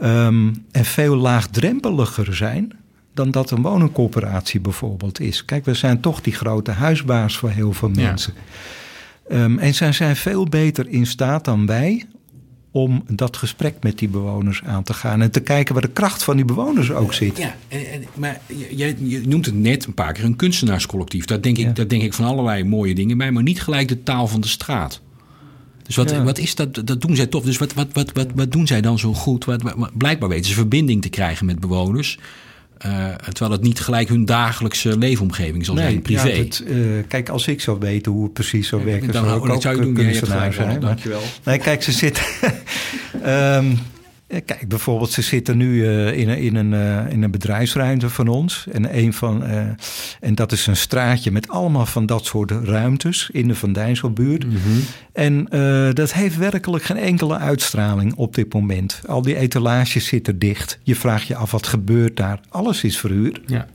[0.00, 2.72] Um, en veel laagdrempeliger zijn
[3.18, 5.44] dan dat een woningcorporatie bijvoorbeeld is.
[5.44, 7.94] Kijk, we zijn toch die grote huisbaas voor heel veel Ja.
[8.02, 8.32] mensen.
[9.32, 12.04] Um, en zij zijn veel beter in staat dan wij
[12.70, 15.22] om dat gesprek met die bewoners aan te gaan.
[15.22, 17.36] En te kijken waar de kracht van die bewoners ook zit.
[17.38, 18.40] Ja, en, en, maar
[18.76, 21.24] je, je noemt het net een paar keer een kunstenaarscollectief.
[21.24, 21.72] Daar denk, ik, Ja.
[21.72, 24.48] daar denk ik van allerlei mooie dingen bij, maar niet gelijk de taal van de
[24.48, 25.00] straat.
[25.82, 26.22] Dus wat, Ja.
[26.22, 26.74] wat is dat?
[26.84, 27.42] Dat doen zij toch.
[27.44, 29.44] Dus wat, wat, wat, wat, wat doen zij dan zo goed?
[29.44, 32.18] Wat, wat- blijkbaar weten ze verbinding te krijgen met bewoners.
[32.78, 36.28] Eh, terwijl het niet gelijk hun dagelijkse leefomgeving zal zijn, privé.
[36.28, 36.76] ja, het, eh,
[37.08, 39.76] kijk, als ik zou weten hoe het precies zou werken, dan, zou ik ook zou
[39.76, 39.96] je doen.
[39.96, 40.80] Je hebt kunstenaar zijn.
[40.80, 41.22] Dankjewel.
[41.44, 42.24] Nee, kijk, ze zitten.
[43.22, 43.78] Ehm, eh,
[44.28, 48.28] kijk, bijvoorbeeld, ze zitten nu eh, in, een, in, een, eh, in een bedrijfsruimte van
[48.28, 48.66] ons.
[48.72, 49.60] En, een van, eh,
[50.20, 54.46] en dat is een straatje met allemaal van dat soort ruimtes in de Van Dijsselbuurt.
[54.46, 54.56] Mhm.
[55.12, 59.00] En eh, dat heeft werkelijk geen enkele uitstraling op dit moment.
[59.06, 60.78] Al die etalages zitten dicht.
[60.82, 62.40] Je vraagt je af wat gebeurt daar.
[62.48, 63.40] Alles is verhuurd.
[63.46, 63.66] Ja,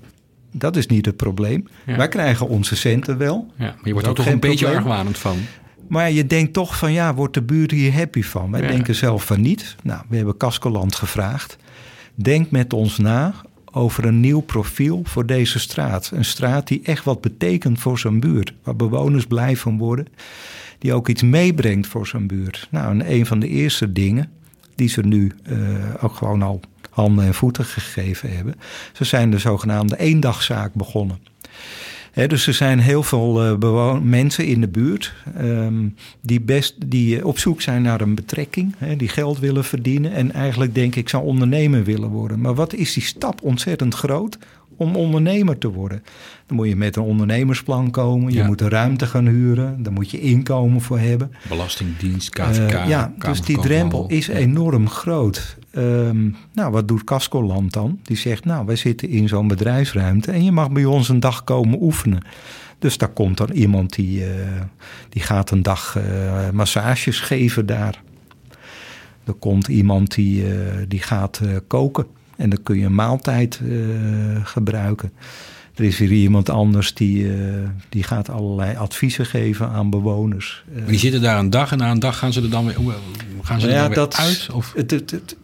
[0.52, 1.68] Dat is niet het probleem.
[1.86, 1.98] Ja.
[1.98, 3.52] Wij krijgen onze centen wel.
[3.58, 5.38] ja, maar je wordt ook toch een beetje argwanend van.
[5.94, 8.52] Maar je denkt toch van ja, wordt de buurt hier happy van?
[8.52, 8.68] Wij Ja.
[8.68, 9.76] denken zelf van niet.
[9.84, 11.58] Nou, we hebben Cascoland gevraagd.
[12.16, 13.34] Denk met ons na
[13.72, 16.12] over een nieuw profiel voor deze straat.
[16.14, 18.54] Een straat die echt wat betekent voor zijn buurt.
[18.64, 20.08] Waar bewoners blij van worden.
[20.80, 22.68] Die ook iets meebrengt voor zijn buurt.
[22.72, 24.30] Nou, en een van de eerste dingen
[24.76, 25.58] die ze nu eh,
[26.02, 28.56] ook gewoon al handen en voeten gegeven hebben.
[28.94, 31.18] Ze zijn de zogenaamde eendagzaak begonnen.
[32.14, 35.88] Dus er zijn heel veel eh, mensen in de buurt ehm,
[36.22, 40.32] die, best, die eh, op zoek zijn naar een betrekking, die geld willen verdienen en
[40.32, 42.42] eigenlijk denk ik zou ondernemer willen worden.
[42.42, 44.38] Maar wat is die stap ontzettend groot
[44.78, 46.04] om ondernemer te worden.
[46.46, 48.32] Dan moet je met een ondernemersplan komen.
[48.32, 48.46] Je Ja.
[48.46, 49.84] moet een ruimte gaan huren.
[49.84, 51.32] Daar moet je inkomen voor hebben.
[51.50, 52.72] Belastingdienst, KVK.
[52.72, 55.58] Eh, ja, dus die drempel is enorm groot.
[55.72, 58.00] Ehm, nou, wat doet Cascoland dan?
[58.04, 60.32] Die zegt, nou, wij zitten in zo'n bedrijfsruimte...
[60.32, 62.22] en je mag bij ons een dag komen oefenen.
[62.80, 64.32] Dus daar komt dan iemand die, eh,
[65.10, 68.02] die gaat een dag eh, massages geven daar.
[69.26, 70.46] Er komt iemand die,
[70.88, 72.06] die gaat koken.
[72.44, 73.76] En dan kun je een maaltijd eh,
[74.44, 75.12] gebruiken.
[75.76, 77.40] Er is weer iemand anders die, eh,
[77.90, 80.64] die gaat allerlei adviezen geven aan bewoners.
[80.74, 82.66] Eh, Maar die zitten daar een dag en na een dag gaan ze er dan
[82.66, 82.76] weer,
[83.42, 84.50] gaan ze er Nou dan weer uit?
[84.54, 84.74] Of?
[84.76, 85.36] Het, het, het-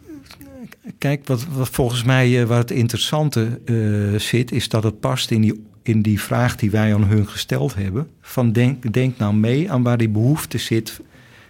[0.98, 5.30] kijk, wat, wat volgens mij eh, waar het interessante eh, zit, is dat het past
[5.30, 8.08] in die, in die vraag die wij aan hun gesteld hebben.
[8.20, 11.00] Van denk, denk nou mee aan waar die behoefte zit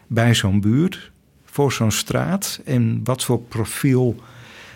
[0.06, 1.10] bij zo'n buurt,
[1.44, 2.60] voor zo'n straat.
[2.64, 4.16] En wat voor profiel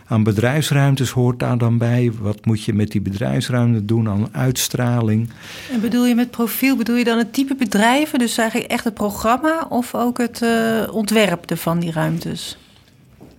[0.06, 2.12] aan bedrijfsruimtes hoort daar dan bij?
[2.20, 5.30] Wat moet je met die bedrijfsruimte doen aan uitstraling?
[5.72, 8.18] En bedoel je met profiel, bedoel je dan het type bedrijven?
[8.18, 12.58] Dus eigenlijk echt het programma of ook het eh, ontwerp van die ruimtes?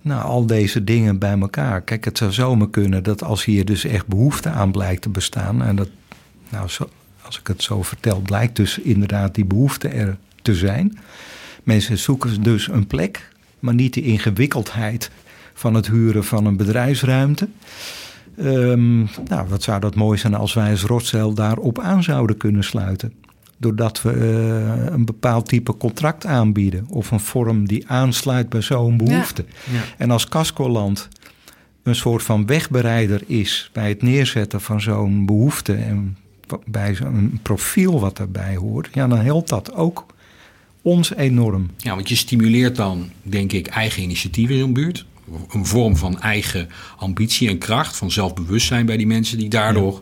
[0.00, 1.82] Nou, al deze dingen bij elkaar.
[1.82, 5.62] Kijk, het zou zomaar kunnen dat als hier dus echt behoefte aan blijkt te bestaan.
[5.62, 5.88] En dat,
[6.48, 6.88] nou, zo,
[7.22, 10.98] als ik het zo vertel, blijkt dus inderdaad die behoefte er te zijn.
[11.62, 15.10] Mensen zoeken dus een plek, maar niet de ingewikkeldheid
[15.56, 17.48] van het huren van een bedrijfsruimte.
[18.36, 22.64] Ehm, nou, wat zou dat mooi zijn als wij als Rotzeil daarop aan zouden kunnen
[22.64, 23.12] sluiten.
[23.58, 26.86] Doordat we eh, een bepaald type contract aanbieden.
[26.88, 29.44] Of een vorm die aansluit bij zo'n behoefte.
[29.72, 29.80] Ja.
[29.98, 31.08] En als Cascoland
[31.82, 36.16] een soort van wegbereider is bij het neerzetten van zo'n behoefte en
[36.64, 40.06] bij zo'n profiel wat daarbij hoort, ja, dan helpt dat ook
[40.82, 41.70] ons enorm.
[41.76, 45.06] Ja, want je stimuleert dan, denk ik, eigen initiatieven in een buurt.
[45.50, 50.00] Een vorm van eigen ambitie en kracht, van zelfbewustzijn bij die mensen die daardoor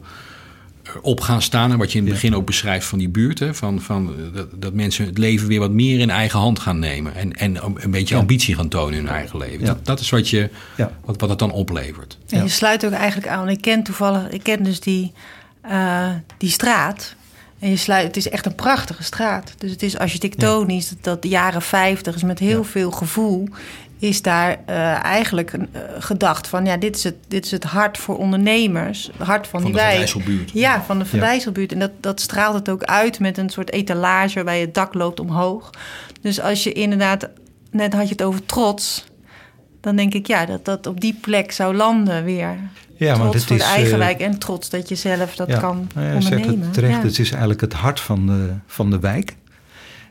[0.82, 1.70] eh, op gaan staan.
[1.72, 2.20] En wat je in het Ja.
[2.20, 3.38] begin ook beschrijft van die buurt.
[3.38, 6.58] Hè, van, van, eh, dat, dat mensen het leven weer wat meer in eigen hand
[6.58, 7.14] gaan nemen.
[7.14, 8.20] En, en een beetje Ja.
[8.20, 9.60] ambitie gaan tonen in hun eigen leven.
[9.60, 9.66] Ja.
[9.66, 10.90] Dat, dat is wat, je, Ja.
[11.04, 12.18] wat, wat het dan oplevert.
[12.28, 12.42] En Ja.
[12.44, 13.48] je sluit ook eigenlijk aan.
[13.48, 15.12] Ik ken toevallig, ik ken dus die,
[15.60, 16.08] eh,
[16.38, 17.14] die straat.
[17.58, 19.54] En je sluit, het is echt een prachtige straat.
[19.58, 22.64] Dus het is architectonisch, dat, dat de jaren 50 is met heel Ja.
[22.68, 23.48] veel gevoel.
[24.04, 27.64] Is daar eh, eigenlijk een, eh, gedacht van ja, dit is, het, dit is het
[27.64, 29.10] hart voor ondernemers.
[29.16, 29.90] Het hart van, Van die de wijk.
[29.90, 30.50] Verdijsselbuurt.
[30.52, 31.72] Ja, van de Verdijsselbuurt.
[31.72, 35.20] En dat, dat straalt het ook uit met een soort etalage waarbij het dak loopt
[35.20, 35.70] omhoog.
[36.20, 37.28] Dus als je inderdaad,
[37.70, 39.04] net had je het over trots.
[39.80, 42.58] Dan denk ik ja, dat dat op die plek zou landen weer.
[42.96, 45.48] Ja, trots het voor de is, eigen eh, wijk en trots dat je zelf dat
[45.48, 46.64] ja, kan nou ja, zegt ondernemen.
[46.64, 46.96] het terecht.
[46.96, 47.02] Ja.
[47.02, 49.36] Het is eigenlijk het hart van de, van de wijk.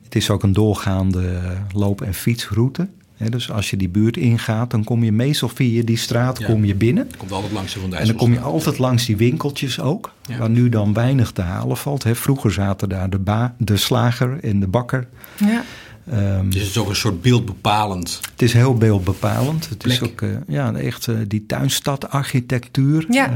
[0.04, 1.40] Het is ook een doorgaande
[1.74, 2.88] loop- en fietsroute.
[3.24, 6.46] Hè, dus als je die buurt ingaat, dan kom je meestal via die straat Ja.
[6.46, 7.08] kom je binnen.
[7.18, 10.38] Komt altijd langs de Van En dan kom je altijd langs die winkeltjes ook, Ja.
[10.38, 12.04] waar nu dan weinig te halen valt.
[12.04, 12.16] Hè.
[12.16, 15.08] Vroeger zaten daar de, ba de slager en de bakker.
[15.38, 15.64] Ja.
[16.12, 18.20] Ehm, Dus het is ook een soort beeldbepalend.
[18.32, 19.70] het is heel beeldbepalend.
[19.70, 23.06] Het is ook eh, ja, echt eh, die tuinstadarchitectuur.
[23.10, 23.30] Ja.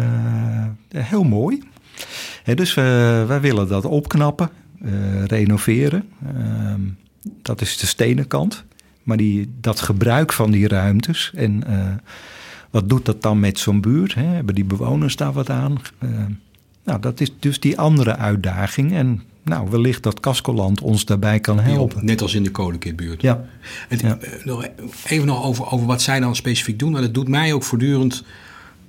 [0.90, 1.64] Eh, heel mooi.
[2.44, 4.50] Hè, dus wij willen dat opknappen,
[4.82, 4.92] eh,
[5.26, 6.04] renoveren.
[6.36, 6.82] Ehm,
[7.42, 8.64] dat is de stenen kant.
[9.08, 11.88] Maar die, dat gebruik van die ruimtes en eh,
[12.70, 14.14] wat doet dat dan met zo'n buurt?
[14.14, 14.24] Hè?
[14.24, 15.78] Hebben die bewoners daar wat aan?
[15.98, 16.10] Eh,
[16.84, 18.94] nou, dat is dus die andere uitdaging.
[18.94, 22.06] En nou, wellicht dat Cascoland ons daarbij kan helpen.
[22.06, 23.22] Net als in de Kolenkitbuurt.
[23.22, 23.46] Ja,
[23.88, 24.18] Het, Ja.
[24.22, 24.68] eh, nog
[25.08, 26.92] even nog over, over wat zij dan specifiek doen.
[26.92, 28.24] Want het doet mij ook voortdurend...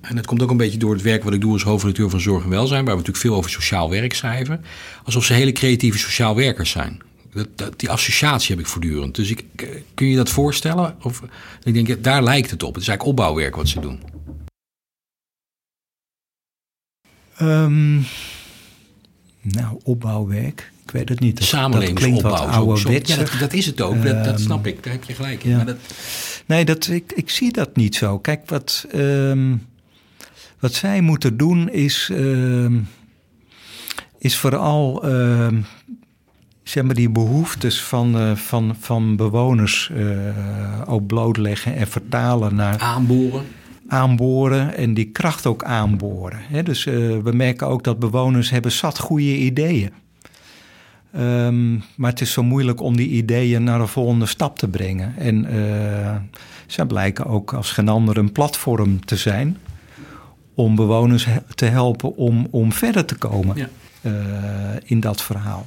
[0.00, 2.20] En dat komt ook een beetje door het werk wat ik doe als hoofdredacteur van
[2.20, 2.84] Zorg en Welzijn...
[2.84, 4.64] waar we natuurlijk veel over sociaal werk schrijven.
[5.04, 7.00] Alsof ze hele creatieve sociaal werkers zijn.
[7.38, 9.14] Dat, dat, die associatie heb ik voortdurend.
[9.14, 9.44] Dus ik,
[9.94, 10.96] kun je dat voorstellen?
[11.02, 11.22] Of,
[11.62, 12.74] ik denk, daar lijkt het op.
[12.74, 14.00] Het is eigenlijk opbouwwerk wat ze doen.
[17.36, 17.94] Ehm,
[19.42, 20.72] nou, opbouwwerk.
[20.84, 21.38] Ik weet het niet.
[21.38, 22.46] Dat, dat klinkt Samenlevingsopbouw.
[22.46, 23.10] ouderwets.
[23.14, 24.02] Ja, dat, dat is het ook.
[24.02, 24.82] dat, dat Ehm, snap ik.
[24.84, 25.50] Daar heb je gelijk in.
[25.50, 25.56] ja.
[25.56, 25.76] Maar dat,
[26.46, 28.18] Nee, dat, ik, ik zie dat niet zo.
[28.18, 29.56] Kijk, wat, ehm,
[30.58, 32.10] wat zij moeten doen is,
[34.18, 35.04] is vooral
[36.68, 40.06] zeg maar die behoeftes van, eh, van, van bewoners eh,
[40.86, 43.44] ook blootleggen en vertalen naar aanboren.
[43.88, 46.40] aanboren en die kracht ook aanboren.
[46.64, 49.92] Dus eh, we merken ook dat bewoners hebben zat goede ideeën.
[51.12, 55.14] Ehm, maar het is zo moeilijk om die ideeën naar een volgende stap te brengen.
[55.16, 56.16] En eh
[56.66, 59.56] zij blijken ook als geen ander een platform te zijn
[60.54, 63.68] om bewoners te helpen om, om verder te komen Ja.
[64.14, 65.66] Eh, in dat verhaal.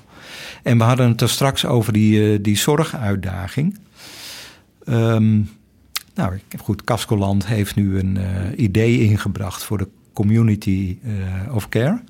[0.64, 3.78] En we hadden het er straks over die, eh, die zorguitdaging.
[4.86, 5.34] Ehm,
[6.16, 8.24] nou, ik- goed, Cascoland heeft nu een eh,
[8.56, 10.98] idee ingebracht voor de Community
[11.54, 12.02] of Care.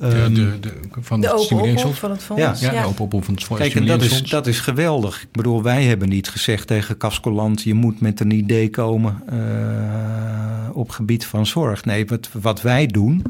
[0.00, 1.96] Ehm, de, de, van De het open Stimuleringsfonds.
[2.02, 2.60] oproep van het fonds.
[2.60, 5.22] Ja, Ja, de open oproep van het Kijk, en dat is, dat is geweldig.
[5.22, 7.62] Ik bedoel, wij hebben niet gezegd tegen Cascoland...
[7.62, 11.84] je moet met een idee komen eh, op gebied van zorg.
[11.84, 13.22] Nee, wat, wat wij doen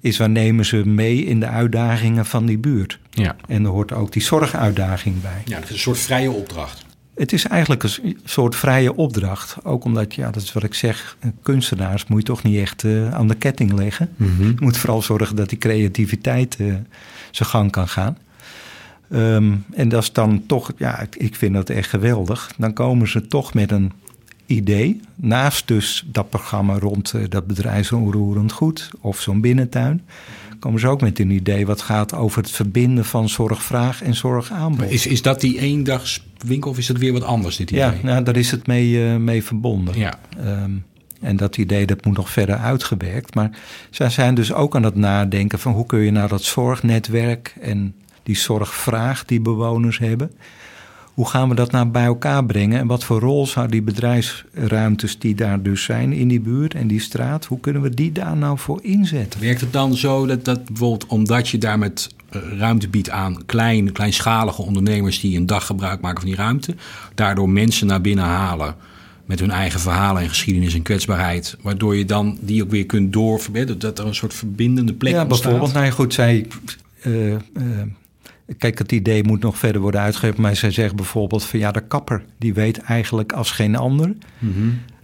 [0.00, 2.98] is we nemen ze mee in de uitdagingen van die buurt.
[3.10, 3.36] Ja.
[3.48, 5.42] En er hoort ook die zorguitdaging bij.
[5.44, 6.86] ja, het is een soort vrije opdracht.
[7.14, 9.56] Het is eigenlijk een soort vrije opdracht.
[9.64, 11.16] Ook omdat, ja, dat is wat ik zeg...
[11.42, 14.10] kunstenaars moet je toch niet echt eh, aan de ketting leggen.
[14.16, 16.74] Je moet vooral zorgen dat die creativiteit eh,
[17.30, 18.18] zijn gang kan gaan.
[19.10, 22.50] Ehm, en dat is dan toch, ja, ik vind dat echt geweldig.
[22.56, 23.92] Dan komen ze toch met een
[24.48, 25.00] idee.
[25.14, 30.02] Naast dus dat programma rond eh, dat bedrijfsonroerend goed of zo'n binnentuin.
[30.58, 34.90] Komen ze ook met een idee wat gaat over het verbinden van zorgvraag en zorgaanbod.
[34.90, 37.82] Is, is dat die eendagswinkel of is dat weer wat anders, dit idee?
[37.82, 39.98] ja, nou, daar is het mee, eh, mee verbonden.
[39.98, 40.18] Ja.
[40.38, 40.70] Ehm,
[41.20, 43.34] en dat idee dat moet nog verder uitgewerkt.
[43.34, 43.50] Maar
[43.90, 47.94] zij zijn dus ook aan het nadenken van hoe kun je nou dat zorgnetwerk en
[48.22, 50.30] die zorgvraag die bewoners hebben,
[51.18, 52.78] hoe gaan we dat nou bij elkaar brengen?
[52.78, 56.86] En wat voor rol zou die bedrijfsruimtes die daar dus zijn in die buurt en
[56.86, 59.40] die straat, hoe kunnen we die daar nou voor inzetten?
[59.40, 63.46] Werkt het dan zo dat, dat bijvoorbeeld omdat je daar met eh, ruimte biedt aan
[63.46, 66.74] klein, kleinschalige ondernemers die een dag gebruik maken van die ruimte,
[67.14, 68.74] daardoor mensen naar binnen halen
[69.24, 73.12] met hun eigen verhalen en geschiedenis en kwetsbaarheid, waardoor je dan die ook weer kunt
[73.12, 75.42] doorverbinden, dat er een soort verbindende plek ja, ontstaat?
[75.42, 76.46] bijvoorbeeld, nou ja, goed, zij.
[77.02, 77.40] eh, eh,
[78.58, 80.40] kijk, het idee moet nog verder worden uitgegeven.
[80.42, 84.14] Maar zij zegt bijvoorbeeld van ja, de kapper die weet eigenlijk als geen ander.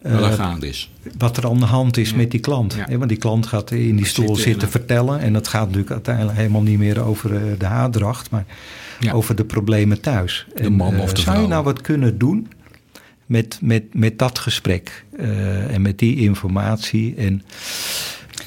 [0.03, 0.91] Eh, Wel er gaande is.
[1.19, 2.17] wat er aan de hand is Ja.
[2.17, 2.75] met die klant.
[2.89, 2.97] Ja.
[2.97, 5.21] Want die klant gaat in die stoel Zitten zitten en- vertellen.
[5.21, 8.45] En dat gaat natuurlijk uiteindelijk helemaal niet meer over eh, de haardracht, maar
[9.01, 9.13] Ja.
[9.13, 10.47] over de problemen thuis.
[10.55, 12.49] De man of de Zou je nou wat kunnen doen
[13.27, 17.15] met, met, met dat gesprek eh, en met die informatie?
[17.15, 17.43] En,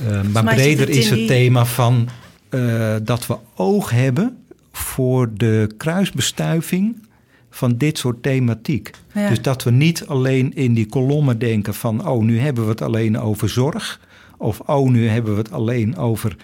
[0.07, 2.07] eh, maar breder het is het die- thema van
[2.49, 4.37] eh, dat we oog hebben
[4.77, 7.05] voor de kruisbestuiving
[7.49, 8.91] van dit soort thematiek.
[9.13, 9.29] Ja.
[9.29, 12.07] Dus dat we niet alleen in die kolommen denken van...
[12.07, 13.99] oh, nu hebben we het alleen over zorg...
[14.37, 16.35] of oh, nu hebben we het alleen over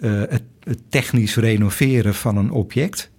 [0.00, 3.10] eh, het, het technisch renoveren van een object.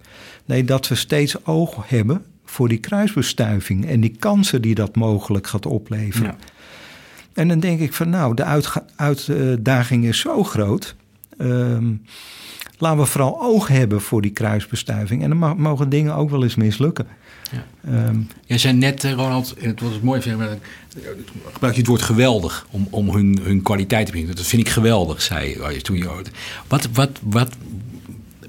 [0.44, 3.86] Nee, dat we steeds oog hebben voor die kruisbestuiving...
[3.86, 6.36] en die kansen die dat mogelijk gaat opleveren.
[6.38, 6.46] Ja.
[7.32, 8.44] En dan denk ik van nou, de
[8.96, 10.96] uitdaging is zo groot.
[11.38, 11.86] Ehm,
[12.78, 15.22] laten we vooral oog hebben voor die kruisbestuiving.
[15.22, 17.06] En dan mogen dingen ook wel eens mislukken.
[17.52, 17.64] Ja.
[17.92, 20.46] Ehm, Jij zei net, eh, Ronald, en het was het mooi, vind eh,
[21.52, 24.36] gebruik je het woord geweldig om, om hun, hun kwaliteit te brengen.
[24.36, 26.22] Dat vind ik geweldig, zei je toen je.
[26.66, 27.56] Wat, wat, wat,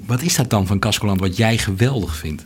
[0.05, 2.45] wat is dat dan van Cascoland wat jij geweldig vindt?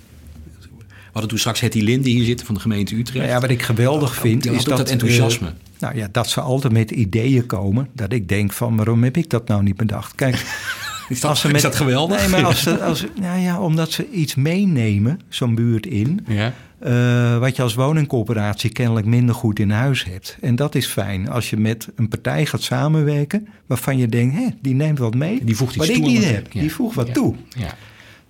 [0.70, 3.18] We hadden toen straks Hetty Linde hier zitten van de gemeente Utrecht.
[3.20, 5.48] nou ja, wat ik geweldig vind Ja, is dat, dat enthousiasme.
[5.48, 5.54] eh,
[5.84, 7.88] nou ja, dat ze altijd met ideeën komen.
[7.94, 10.16] Dat ik denk van waarom heb ik dat nou niet bedacht?
[10.16, 10.36] Kijk,
[11.10, 12.20] is, dat, als ze is dat geweldig?
[12.20, 16.26] Nee, maar als ze, als, nou ja, omdat ze iets meenemen, zo'n buurt in.
[16.28, 16.54] ja.
[16.80, 20.38] eh, wat je als woningcorporatie kennelijk minder goed in huis hebt.
[20.42, 24.48] En dat is fijn als je met een partij gaat samenwerken waarvan je denkt, hé,
[24.62, 25.40] die neemt wat mee.
[25.44, 26.52] Die voegt iets wat toe ik niet heb.
[26.52, 26.60] ja.
[26.62, 27.14] Die voegt wat Ja.
[27.14, 27.36] toe.
[27.58, 27.74] Ja.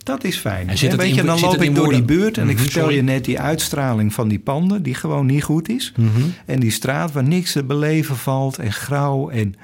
[0.04, 0.70] Dat is fijn.
[0.70, 2.96] En weet in- je, dan loop ik door die buurt en ik Mhm, vertel sorry.
[2.96, 5.94] je net die uitstraling van die panden, die gewoon niet goed is.
[5.98, 6.22] Mhm.
[6.46, 9.30] En die straat waar niks te beleven valt en grauw.
[9.30, 9.56] En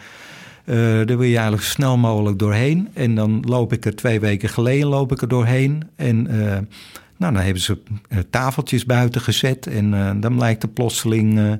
[0.65, 2.87] eh, daar wil je eigenlijk zo snel mogelijk doorheen.
[2.93, 5.83] En dan loop ik er twee weken geleden loop ik er doorheen.
[5.95, 6.57] En eh,
[7.17, 7.77] nou, dan hebben ze
[8.09, 9.67] eh, tafeltjes buiten gezet.
[9.67, 11.51] En dan blijkt er plotseling eh,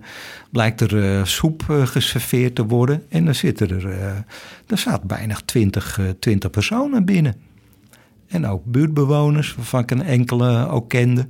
[0.52, 3.04] blijkt er, soep geserveerd te worden.
[3.10, 3.86] En dan zitten er,
[4.68, 7.36] er staat bijna 20, eh, 20 personen binnen.
[8.30, 11.28] En ook buurtbewoners, waarvan ik een enkele ook kende.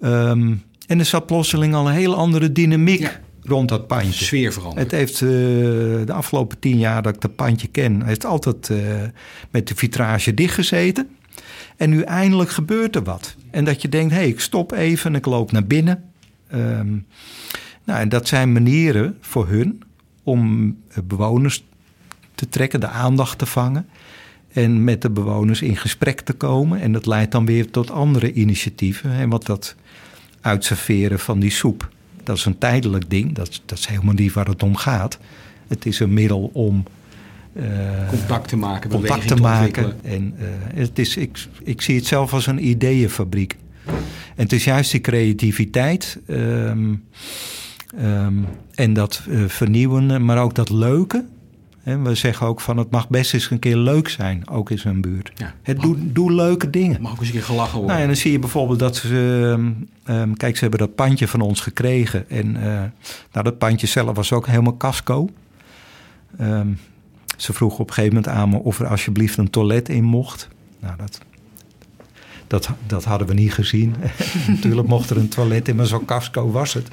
[0.00, 0.54] Ehm,
[0.86, 3.20] en er zat plotseling al een hele andere dynamiek Ja.
[3.42, 4.24] rond dat pandje.
[4.24, 4.82] Sfeer veranderen.
[4.82, 5.28] Het heeft eh,
[6.06, 8.78] de afgelopen tien jaar dat ik dat pandje ken, heeft altijd eh,
[9.50, 11.08] met de vitrage dichtgezeten.
[11.76, 13.36] En nu eindelijk gebeurt er wat.
[13.50, 16.04] En dat je denkt, hé, hey, ik stop even en ik loop naar binnen.
[16.50, 16.96] Ehm,
[17.84, 19.82] nou, en dat zijn manieren voor hun
[20.22, 21.64] om bewoners
[22.34, 23.88] te trekken, de aandacht te vangen.
[24.64, 26.80] En met de bewoners in gesprek te komen.
[26.80, 29.10] En dat leidt dan weer tot andere initiatieven.
[29.10, 29.74] Hè, want dat
[30.40, 31.88] uitserveren van die soep,
[32.24, 33.32] dat is een tijdelijk ding.
[33.34, 35.18] Dat, is- dat is helemaal niet waar het om gaat.
[35.68, 36.84] Het is een middel om
[37.52, 37.64] eh,
[38.08, 40.04] contact te maken, contact te maken.
[40.04, 40.46] En eh,
[40.78, 43.56] het is, ik, ik zie het zelf als een ideeënfabriek.
[44.36, 46.94] En het is juist die creativiteit ehm,
[47.98, 48.34] ehm,
[48.74, 51.24] en dat eh, vernieuwende, maar ook dat leuke.
[51.88, 54.78] Hè, we zeggen ook van het mag best eens een keer leuk zijn, ook in
[54.78, 55.32] zo'n buurt.
[55.34, 55.54] Ja.
[55.62, 57.00] Het doe, doe leuke dingen.
[57.00, 57.88] Mag ook eens een keer gelachen worden.
[57.90, 59.48] Nou, en dan zie je bijvoorbeeld dat ze.
[59.56, 59.72] ehm,
[60.04, 62.30] ehm, kijk, ze hebben dat pandje van ons gekregen.
[62.30, 62.82] En eh,
[63.32, 65.28] nou, dat pandje zelf was ook helemaal casco.
[66.38, 66.68] Ehm,
[67.36, 70.48] ze vroeg op een gegeven moment aan me of er alsjeblieft een toilet in mocht.
[70.80, 71.20] Nou, dat,
[72.46, 73.94] dat, dat hadden we niet gezien.
[74.54, 76.88] Natuurlijk mocht er een toilet in, maar zo'n casco was het.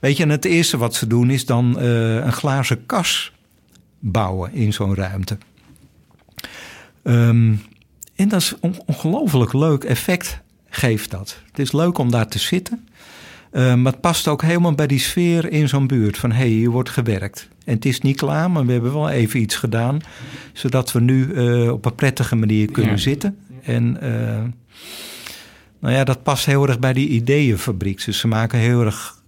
[0.00, 3.33] Weet je, en het eerste wat ze doen is dan uh, een glazen kas
[4.04, 5.38] bouwen in zo'n ruimte.
[7.02, 7.62] Um,
[8.14, 11.40] en dat is een ongelooflijk leuk effect geeft dat.
[11.46, 12.88] Het is leuk om daar te zitten.
[13.52, 16.18] Uh, maar het past ook helemaal bij die sfeer in zo'n buurt.
[16.18, 17.48] Van hé, hey, hier wordt gewerkt.
[17.64, 20.00] En het is niet klaar, maar we hebben wel even iets gedaan.
[20.52, 22.96] Zodat we nu uh, op een prettige manier kunnen ja.
[22.96, 23.38] zitten.
[23.62, 24.42] En uh,
[25.78, 28.04] nou ja, dat past heel erg bij die ideeënfabriek.
[28.04, 29.22] Dus ze maken heel erg.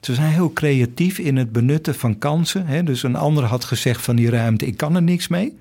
[0.00, 2.66] Ze zijn heel creatief in het benutten van kansen.
[2.66, 2.82] Hè?
[2.82, 5.56] Dus een ander had gezegd van die ruimte, ik kan er niks mee.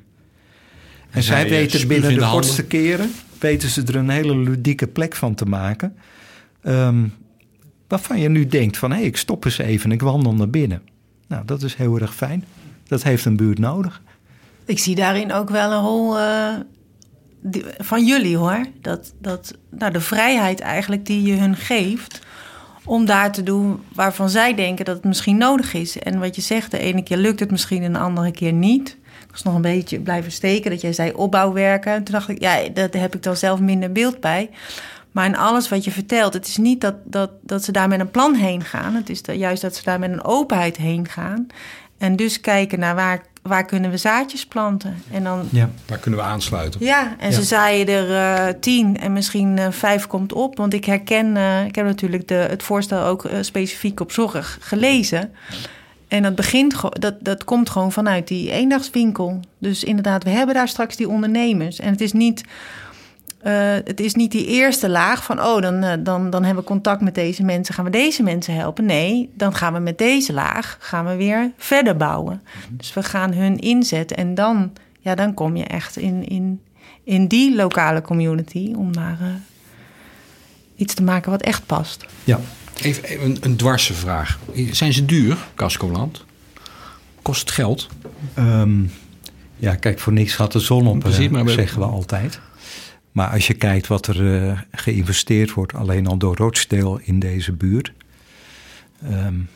[1.10, 5.16] En zij weten binnen de, de kortste keren weten ze er een hele ludieke plek
[5.16, 5.96] van te maken.
[6.64, 7.14] Um,
[7.88, 10.50] waarvan je nu denkt van hé, hey, ik stop eens even en ik wandel naar
[10.50, 10.82] binnen.
[11.28, 12.46] Nou, dat is heel erg fijn.
[12.88, 14.02] Dat heeft een buurt nodig.
[14.66, 16.56] Ik zie daarin ook wel een rol uh,
[17.42, 18.66] die, van jullie hoor.
[18.82, 22.22] Dat, dat, nou, de vrijheid eigenlijk die je hun geeft
[22.86, 26.00] om daar te doen waarvan zij denken dat het misschien nodig is.
[26.00, 28.98] En wat je zegt, de ene keer lukt het misschien en de andere keer niet.
[29.32, 31.94] Ik was nog een beetje blijven steken dat jij zei opbouwwerken.
[31.94, 34.50] En toen dacht ik, ja, daar heb ik dan zelf minder beeld bij.
[35.12, 38.00] Maar in alles wat je vertelt, het is niet dat, dat, dat ze daar met
[38.00, 38.96] een plan heen gaan.
[38.96, 41.48] Het is juist dat ze daar met een openheid heen gaan.
[41.98, 45.04] En dus kijken naar waar, waar kunnen we zaadjes planten.
[45.12, 46.86] En dan, ja, waar kunnen we aansluiten.
[46.86, 50.58] Ja, en ze zaaien er uh, tien en misschien uh, vijf komt op.
[50.58, 55.32] Want ik herken, uh, ik heb natuurlijk de, het voorstel ook specifiek op zorg gelezen.
[56.08, 59.40] En dat, begint, dat, dat komt gewoon vanuit die eendagswinkel.
[59.58, 61.80] Dus inderdaad, we hebben daar straks die ondernemers.
[61.80, 62.44] En het is niet
[63.44, 66.70] uh, het is niet die eerste laag van, oh, dan, uh, dan, dan hebben we
[66.70, 68.86] contact met deze mensen, gaan we deze mensen helpen.
[68.86, 72.42] Nee, dan gaan we met deze laag gaan we weer verder bouwen.
[72.44, 72.78] Mhm.
[72.78, 76.62] Dus we gaan hun inzetten en dan, ja, dan kom je echt in, in,
[77.04, 79.28] in die lokale community om daar uh,
[80.76, 82.06] iets te maken wat echt past.
[82.24, 82.40] Ja.
[82.82, 84.40] Even, even een, een dwarse vraag.
[84.72, 86.26] Zijn ze duur, Cascoland?
[87.22, 87.88] Kost het geld?
[88.38, 88.92] Um,
[89.56, 92.40] ja, kijk, voor niks gaat de zon op, Precies, maar zeggen we altijd.
[93.12, 97.52] Maar als je kijkt wat er uh, geïnvesteerd wordt, alleen al door Rochdale in deze
[97.52, 97.92] buurt.
[99.12, 99.50] Um,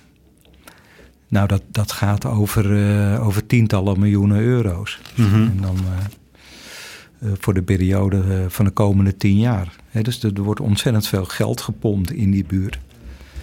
[1.27, 4.99] nou, dat, dat gaat over, uh, over tientallen miljoenen euro's.
[5.15, 5.47] Mm -hmm.
[5.47, 5.77] En dan
[7.19, 9.75] uh, voor de periode van de komende tien jaar.
[9.89, 12.79] He, dus er, er, wordt ontzettend veel geld gepompt in die buurt.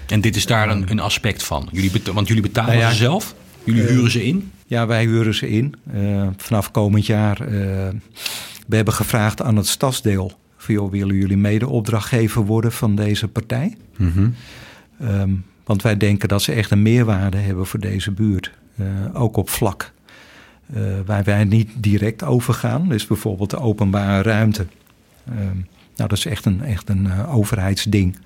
[0.07, 1.69] En dit is daar een, een aspect van?
[1.73, 3.35] Jullie want jullie betalen nou ja, ze zelf?
[3.65, 4.51] Jullie huren ze in?
[4.67, 5.75] Ja, wij huren ze in.
[6.37, 7.39] vanaf komend jaar
[8.73, 10.33] we hebben gevraagd aan het stadsdeel...
[10.57, 13.77] Van, joh, willen jullie mede-opdrachtgever worden van deze partij?
[13.97, 14.35] Mm -hmm.
[15.09, 18.51] um, want wij denken dat ze echt een meerwaarde hebben voor deze buurt.
[18.77, 19.93] Uh, ook op vlak
[20.77, 22.89] uh, waar wij niet direct over gaan.
[22.89, 24.67] Dus bijvoorbeeld de openbare ruimte.
[25.31, 28.17] Um, nou, dat is echt een, echt een uh, overheidsding.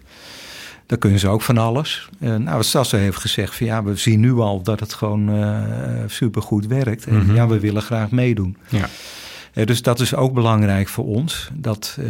[0.87, 2.09] Daar kunnen ze ook van alles.
[2.21, 5.63] Uh, nou, Stassen heeft gezegd van ja, we zien nu al dat het gewoon uh,
[6.07, 7.07] supergoed werkt.
[7.07, 7.35] En mm -hmm.
[7.35, 8.57] ja, we willen graag meedoen.
[8.69, 8.89] Ja.
[9.57, 11.51] Uh, dus dat is ook belangrijk voor ons.
[11.55, 12.09] Dat, uh,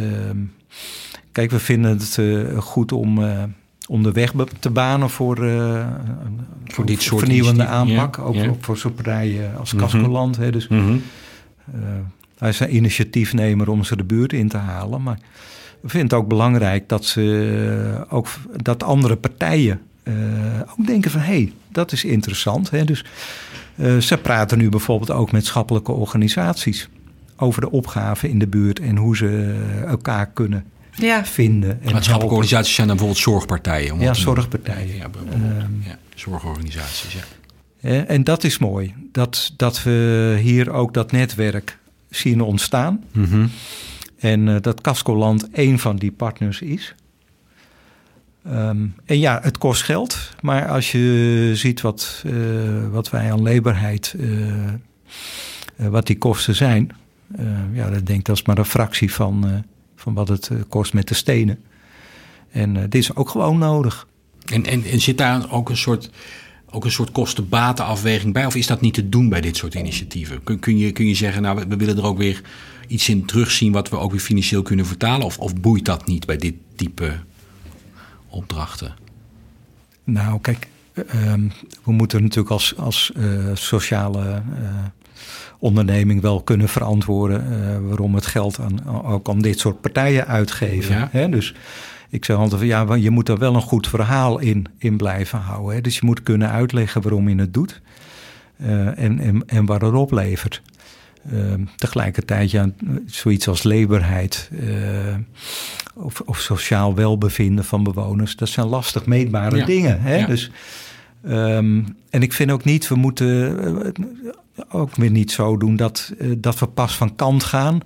[1.31, 3.19] kijk, we vinden het uh, goed om,
[3.87, 5.35] om de weg te banen voor,
[6.65, 8.17] voor dit soort vernieuwende aanpak.
[8.17, 8.47] Ja, ook, ja.
[8.47, 10.37] ook, voor zo'n partijen als Cascoland.
[10.37, 10.51] Mm -hmm.
[10.51, 11.01] Dus mm -hmm.
[12.37, 15.03] wij zijn initiatiefnemer om ze de buurt in te halen.
[15.03, 15.19] Maar
[15.81, 19.81] we vinden het ook belangrijk dat, ze, ook, dat andere partijen
[20.77, 21.21] ook denken van...
[21.21, 22.69] hé, hey, dat is interessant.
[22.69, 22.83] Hè?
[22.83, 23.05] Dus
[23.99, 26.89] ze praten nu bijvoorbeeld ook met schappelijke organisaties
[27.37, 29.55] over de opgaven in de buurt en hoe ze
[29.87, 31.25] elkaar kunnen ja.
[31.25, 31.81] vinden.
[31.81, 33.99] En Maatschappelijke organisaties zijn dan bijvoorbeeld zorgpartijen.
[33.99, 34.95] Ja, zorgpartijen.
[34.95, 37.23] Ja, um, ja, zorgorganisaties, ja.
[38.05, 41.77] En dat is mooi, dat, dat we hier ook dat netwerk
[42.09, 43.03] zien ontstaan.
[43.11, 43.49] Mm -hmm.
[44.17, 46.95] En uh, dat Cascoland één van die partners is.
[48.47, 52.33] Um, en ja, het kost geld, maar als je ziet wat, uh,
[52.91, 54.53] wat wij aan leberheid, uh,
[55.75, 56.91] wat die kosten zijn,
[57.73, 59.53] ja, dat denk ik dat is maar een fractie van, uh,
[59.95, 61.59] van wat het uh, kost met de stenen.
[62.49, 64.07] En dit is ook gewoon nodig.
[64.45, 66.09] En, en, en zit daar ook een soort,
[66.69, 68.45] ook een soort kosten-batenafweging bij?
[68.45, 70.43] Of is dat niet te doen bij dit soort initiatieven?
[70.43, 72.41] Kun, kun, je, kun je zeggen, nou, we, we willen er ook weer
[72.87, 75.25] iets in terugzien wat we ook weer financieel kunnen vertalen?
[75.25, 77.19] Of, of boeit dat niet bij dit type
[78.27, 78.95] opdrachten?
[80.03, 80.67] Nou, kijk,
[81.15, 81.51] um,
[81.83, 83.11] we moeten natuurlijk als, als
[83.53, 84.41] sociale
[85.59, 90.95] onderneming wel kunnen verantwoorden uh, waarom het geld aan, ook aan dit soort partijen uitgeven.
[90.95, 91.09] Ja.
[91.11, 91.29] Hè?
[91.29, 91.53] Dus
[92.09, 95.39] ik zeg altijd van ja, je moet er wel een goed verhaal in, in blijven
[95.39, 95.75] houden.
[95.75, 95.81] Hè?
[95.81, 97.81] Dus je moet kunnen uitleggen waarom je het doet.
[98.57, 100.61] uh, en, en, en wat het oplevert.
[101.31, 102.69] Ehm, tegelijkertijd, ja,
[103.05, 105.15] zoiets als leberheid uh,
[105.95, 110.01] of, of, sociaal welbevinden van bewoners, dat zijn lastig meetbare dingen.
[110.01, 110.25] Hè?
[110.25, 110.51] Dus,
[111.25, 113.93] um, en ik vind ook niet, we moeten
[114.69, 117.79] ook weer niet zo doen dat, dat we pas van kant gaan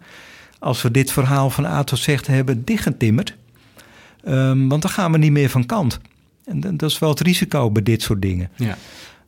[0.59, 3.36] als we dit verhaal van A tot Z hebben dichtgetimmerd.
[4.28, 5.99] Um, want dan gaan we niet meer van kant.
[6.45, 8.49] En dat is wel het risico bij dit soort dingen.
[8.55, 8.78] Ja.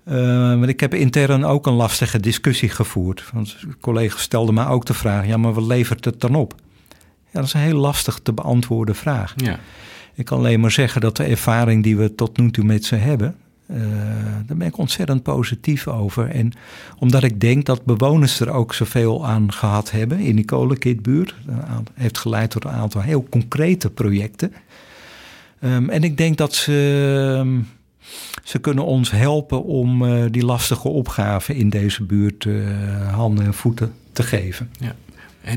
[0.08, 3.30] Uh, want ik heb intern ook een lastige discussie gevoerd.
[3.34, 6.56] Want collega's stelden me ook de vraag: ja, maar wat levert het dan op?
[7.24, 9.34] Ja, dat is een heel lastig te beantwoorden vraag.
[9.36, 9.60] Ja.
[10.14, 12.96] Ik kan alleen maar zeggen dat de ervaring die we tot nu toe met ze
[12.96, 13.36] hebben,
[13.74, 13.82] uh,
[14.46, 16.30] daar ben ik ontzettend positief over.
[16.30, 16.52] En
[17.00, 21.36] omdat ik denk dat bewoners er ook zoveel aan gehad hebben in die kolenkitbuurt,
[21.94, 24.54] heeft geleid tot een aantal heel concrete projecten.
[25.60, 27.68] Um, en ik denk dat ze, um,
[28.44, 32.48] ze kunnen ons helpen om uh, die lastige opgave in deze buurt
[33.12, 34.70] handen en voeten te geven.
[34.80, 34.96] Ja.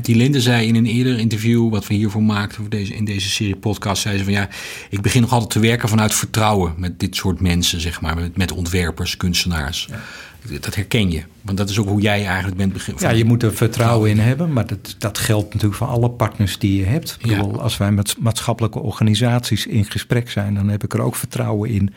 [0.01, 3.29] Die Linde zei in een eerder interview, wat we hiervoor maakten voor deze, in deze
[3.29, 4.49] serie podcast, zei ze van ja,
[4.89, 8.37] ik begin nog altijd te werken vanuit vertrouwen met dit soort mensen, zeg maar, met,
[8.37, 9.87] met ontwerpers, kunstenaars.
[9.89, 10.59] Ja.
[10.59, 13.03] Dat herken je, want dat is ook hoe jij eigenlijk bent beginnen.
[13.03, 16.59] Ja, je moet er vertrouwen in hebben, maar dat, dat geldt natuurlijk voor alle partners
[16.59, 17.17] die je hebt.
[17.19, 21.15] Ik bedoel, als wij met maatschappelijke organisaties in gesprek zijn, dan heb ik er ook
[21.15, 21.93] vertrouwen in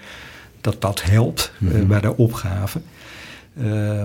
[0.60, 1.80] dat dat helpt mm -hmm.
[1.80, 2.80] uh, bij de opgave.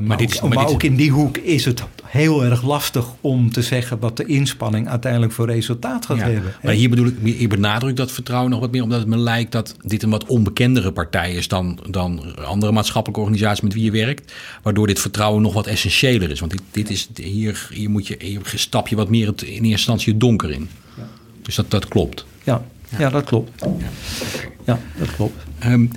[0.01, 3.51] Maar, dit, ook, maar, maar ook in die hoek is het heel erg lastig om
[3.51, 6.53] te zeggen wat de inspanning uiteindelijk voor resultaat gaat hebben.
[6.63, 9.51] Maar hier bedoel ik, hier benadruk dat vertrouwen nog wat meer, omdat het me lijkt
[9.51, 13.91] dat dit een wat onbekendere partij is dan, dan andere maatschappelijke organisaties met wie je
[13.91, 14.33] werkt.
[14.61, 16.39] Waardoor dit vertrouwen nog wat essentiëler is.
[16.39, 19.47] Want dit, dit is, hier, hier, moet je, hier stap je wat meer het, in
[19.47, 20.69] eerste instantie het donker in.
[20.97, 21.07] Ja.
[21.41, 22.25] Dus dat, dat klopt.
[22.43, 22.65] Ja,
[22.97, 23.09] ja.
[23.09, 23.61] dat klopt.
[23.61, 23.89] Ja,
[24.65, 25.43] ja dat klopt.
[25.65, 25.91] Um,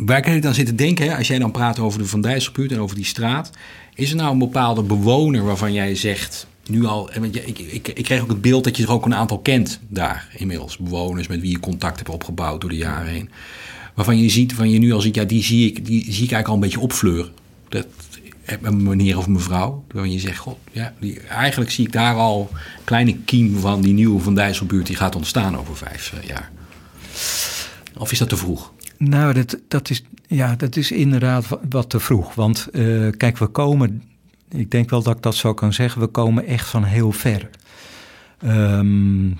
[0.00, 2.72] Waar kan je dan zitten denken, hè, als jij dan praat over de Van Dijsselbuurt
[2.72, 3.50] en over die straat.
[3.94, 8.04] Is er nou een bepaalde bewoner waarvan jij zegt, nu al, ik, ik, ik, ik
[8.04, 10.76] kreeg ook het beeld dat je er ook een aantal kent daar inmiddels.
[10.76, 13.30] Bewoners met wie je contact hebt opgebouwd door de jaren heen.
[13.94, 16.32] Waarvan je ziet, van je nu al ziet, ja, die zie ik, die zie ik
[16.32, 17.32] eigenlijk al een beetje opfleuren.
[17.68, 17.86] Dat,
[18.62, 22.48] een meneer of mevrouw, waarvan je zegt, god, ja, die, eigenlijk zie ik daar al
[22.52, 26.50] een kleine kiem van die nieuwe Van Dijsselbuurt die gaat ontstaan over vijf uh, jaar.
[27.96, 28.72] Of is dat te vroeg?
[29.08, 32.34] Nou, dat, dat, is, ja, dat is inderdaad wat te vroeg.
[32.34, 34.02] Want uh, kijk, we komen,
[34.48, 37.50] ik denk wel dat ik dat zo kan zeggen, we komen echt van heel ver.
[38.44, 39.38] Um,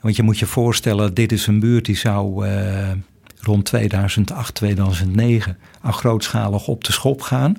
[0.00, 2.90] want je moet je voorstellen, dit is een buurt die zou uh,
[3.40, 7.56] rond 2008, 2009 aan grootschalig op de schop gaan.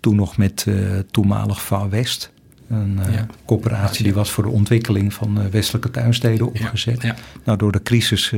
[0.00, 2.32] Toen nog met uh, toenmalig Far West.
[2.68, 3.26] Een ja.
[3.46, 7.02] coöperatie die was voor de ontwikkeling van westelijke tuinsteden opgezet.
[7.02, 7.08] Ja.
[7.08, 7.16] Ja.
[7.44, 8.32] Nou, door de crisis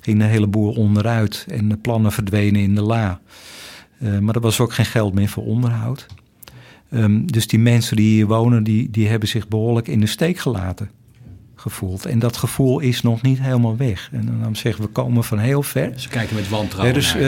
[0.00, 3.20] ging een heleboel onderuit en de plannen verdwenen in de la.
[3.98, 6.06] Uh, maar er was ook geen geld meer voor onderhoud.
[6.92, 10.38] Um, dus die mensen die hier wonen, die, die hebben zich behoorlijk in de steek
[10.38, 10.90] gelaten
[11.54, 12.06] gevoeld.
[12.06, 14.08] En dat gevoel is nog niet helemaal weg.
[14.12, 15.92] En dan zeggen we komen van heel ver.
[15.96, 16.94] Ze kijken met wantrouwen.
[16.94, 17.20] dus, uh,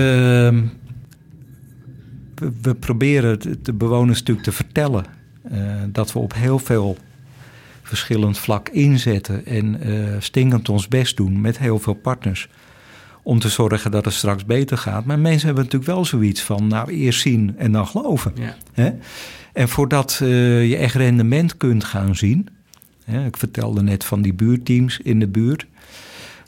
[2.35, 5.05] we, we, proberen de bewoners natuurlijk te vertellen
[5.53, 6.97] uh, dat we op heel veel
[7.93, 12.49] verschillend vlak inzetten en uh, stinkend ons best doen met heel veel partners
[13.23, 15.05] om te zorgen dat het straks beter gaat.
[15.05, 18.33] Maar mensen hebben natuurlijk wel zoiets van, nou eerst zien en dan geloven.
[18.35, 18.57] Ja.
[18.73, 18.91] Hè?
[19.53, 22.49] En voordat uh, je echt rendement kunt gaan zien,
[23.05, 25.67] hè, ik vertelde net van die buurteams in de buurt.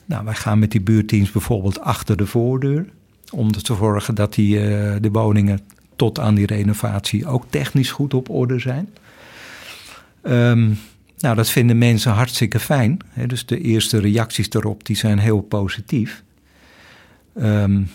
[0.04, 2.86] Nou, wij gaan met die buurteams bijvoorbeeld achter de voordeur,
[3.30, 5.60] om te zorgen dat die, uh, de woningen
[5.96, 8.88] tot aan die renovatie ook technisch goed op orde zijn.
[10.22, 10.78] Um,
[11.24, 12.98] nou, dat vinden mensen hartstikke fijn.
[13.08, 13.26] Hè?
[13.26, 16.22] Dus de eerste reacties daarop die zijn heel positief.
[17.36, 17.90] Um,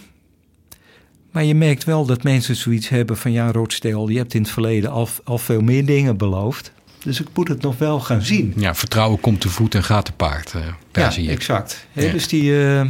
[1.31, 3.31] maar je merkt wel dat mensen zoiets hebben van...
[3.31, 6.71] ja, Roodsteel, je hebt in het verleden al, al veel meer dingen beloofd.
[7.03, 8.53] Dus ik moet het nog wel gaan zien.
[8.55, 10.53] Ja, vertrouwen komt te voet en gaat te paard.
[10.53, 10.61] Uh,
[10.91, 11.29] daar ja, zie je.
[11.29, 11.87] exact.
[11.91, 12.11] Ja.
[12.11, 12.81] dus die, uh,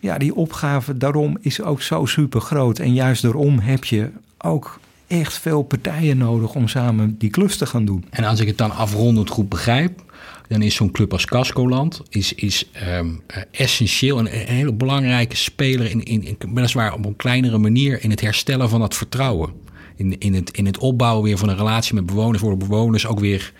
[0.00, 2.78] ja, die opgave daarom is ook zo super groot.
[2.78, 4.80] En juist daarom heb je ook
[5.20, 8.04] echt veel partijen nodig om samen die klus te gaan doen.
[8.10, 10.02] En als ik het dan afrondend goed begrijp,
[10.48, 15.90] dan is zo'n club als Cascoland is, is um, essentieel en een hele belangrijke speler
[15.90, 19.52] in, in, in, weliswaar op een kleinere manier in het herstellen van dat vertrouwen.
[19.96, 23.20] In, in, het, in het opbouwen weer van een relatie met bewoners, worden bewoners ook
[23.20, 23.52] weer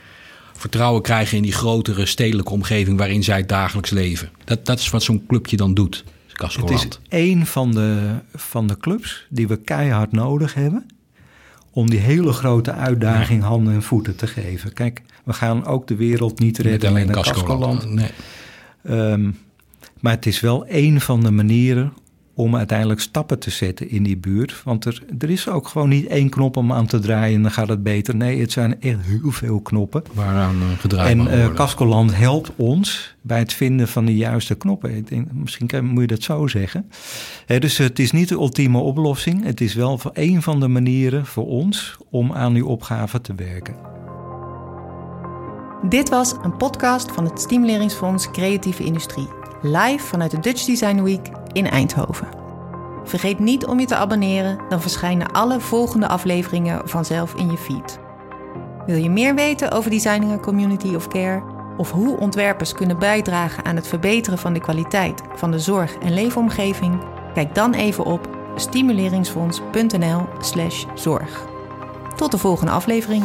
[0.53, 4.31] vertrouwen krijgen in die grotere stedelijke omgeving waarin zij dagelijks leven.
[4.45, 6.05] Dat, dat is wat zo'n clubje dan doet.
[6.33, 10.87] Het is één van de, van de clubs die we keihard nodig hebben
[11.73, 14.73] om die hele grote uitdaging handen en voeten te geven.
[14.73, 17.91] Kijk, we gaan ook de wereld niet redden met een Cascoland.
[17.91, 18.11] Nee.
[18.89, 19.39] Um,
[20.01, 21.93] maar het is wel een van de manieren
[22.35, 24.63] om uiteindelijk stappen te zetten in die buurt.
[24.65, 27.51] Want er, er is ook gewoon niet één knop om aan te draaien en dan
[27.51, 28.17] gaat het beter.
[28.17, 30.03] Nee, het zijn echt heel veel knoppen.
[30.13, 31.55] Waaraan uh, gedraaid En uh.
[31.55, 34.97] Cascoland helpt ons bij het vinden van de juiste knoppen.
[34.97, 36.91] Ik denk, misschien kan, moet je dat zo zeggen.
[37.47, 39.45] Hè, dus het is niet de ultieme oplossing.
[39.45, 43.35] Het is wel voor een van de manieren voor ons om aan die opgave te
[43.35, 43.75] werken.
[45.89, 49.42] Dit was een podcast van het Stimuleringsfonds Creatieve Industrie.
[49.63, 52.29] Live vanuit de Dutch Design Week in Eindhoven.
[53.05, 57.99] Vergeet niet om je te abonneren, dan verschijnen alle volgende afleveringen vanzelf in je feed.
[58.87, 61.43] Wil je meer weten over Designing Community of Care
[61.77, 66.15] of hoe ontwerpers kunnen bijdragen aan het verbeteren van de kwaliteit van de zorg- en
[66.15, 67.01] leefomgeving?
[67.35, 71.47] Kijk dan even op stimuleringsfonds.nl/zorg.
[72.17, 73.25] Tot de volgende aflevering.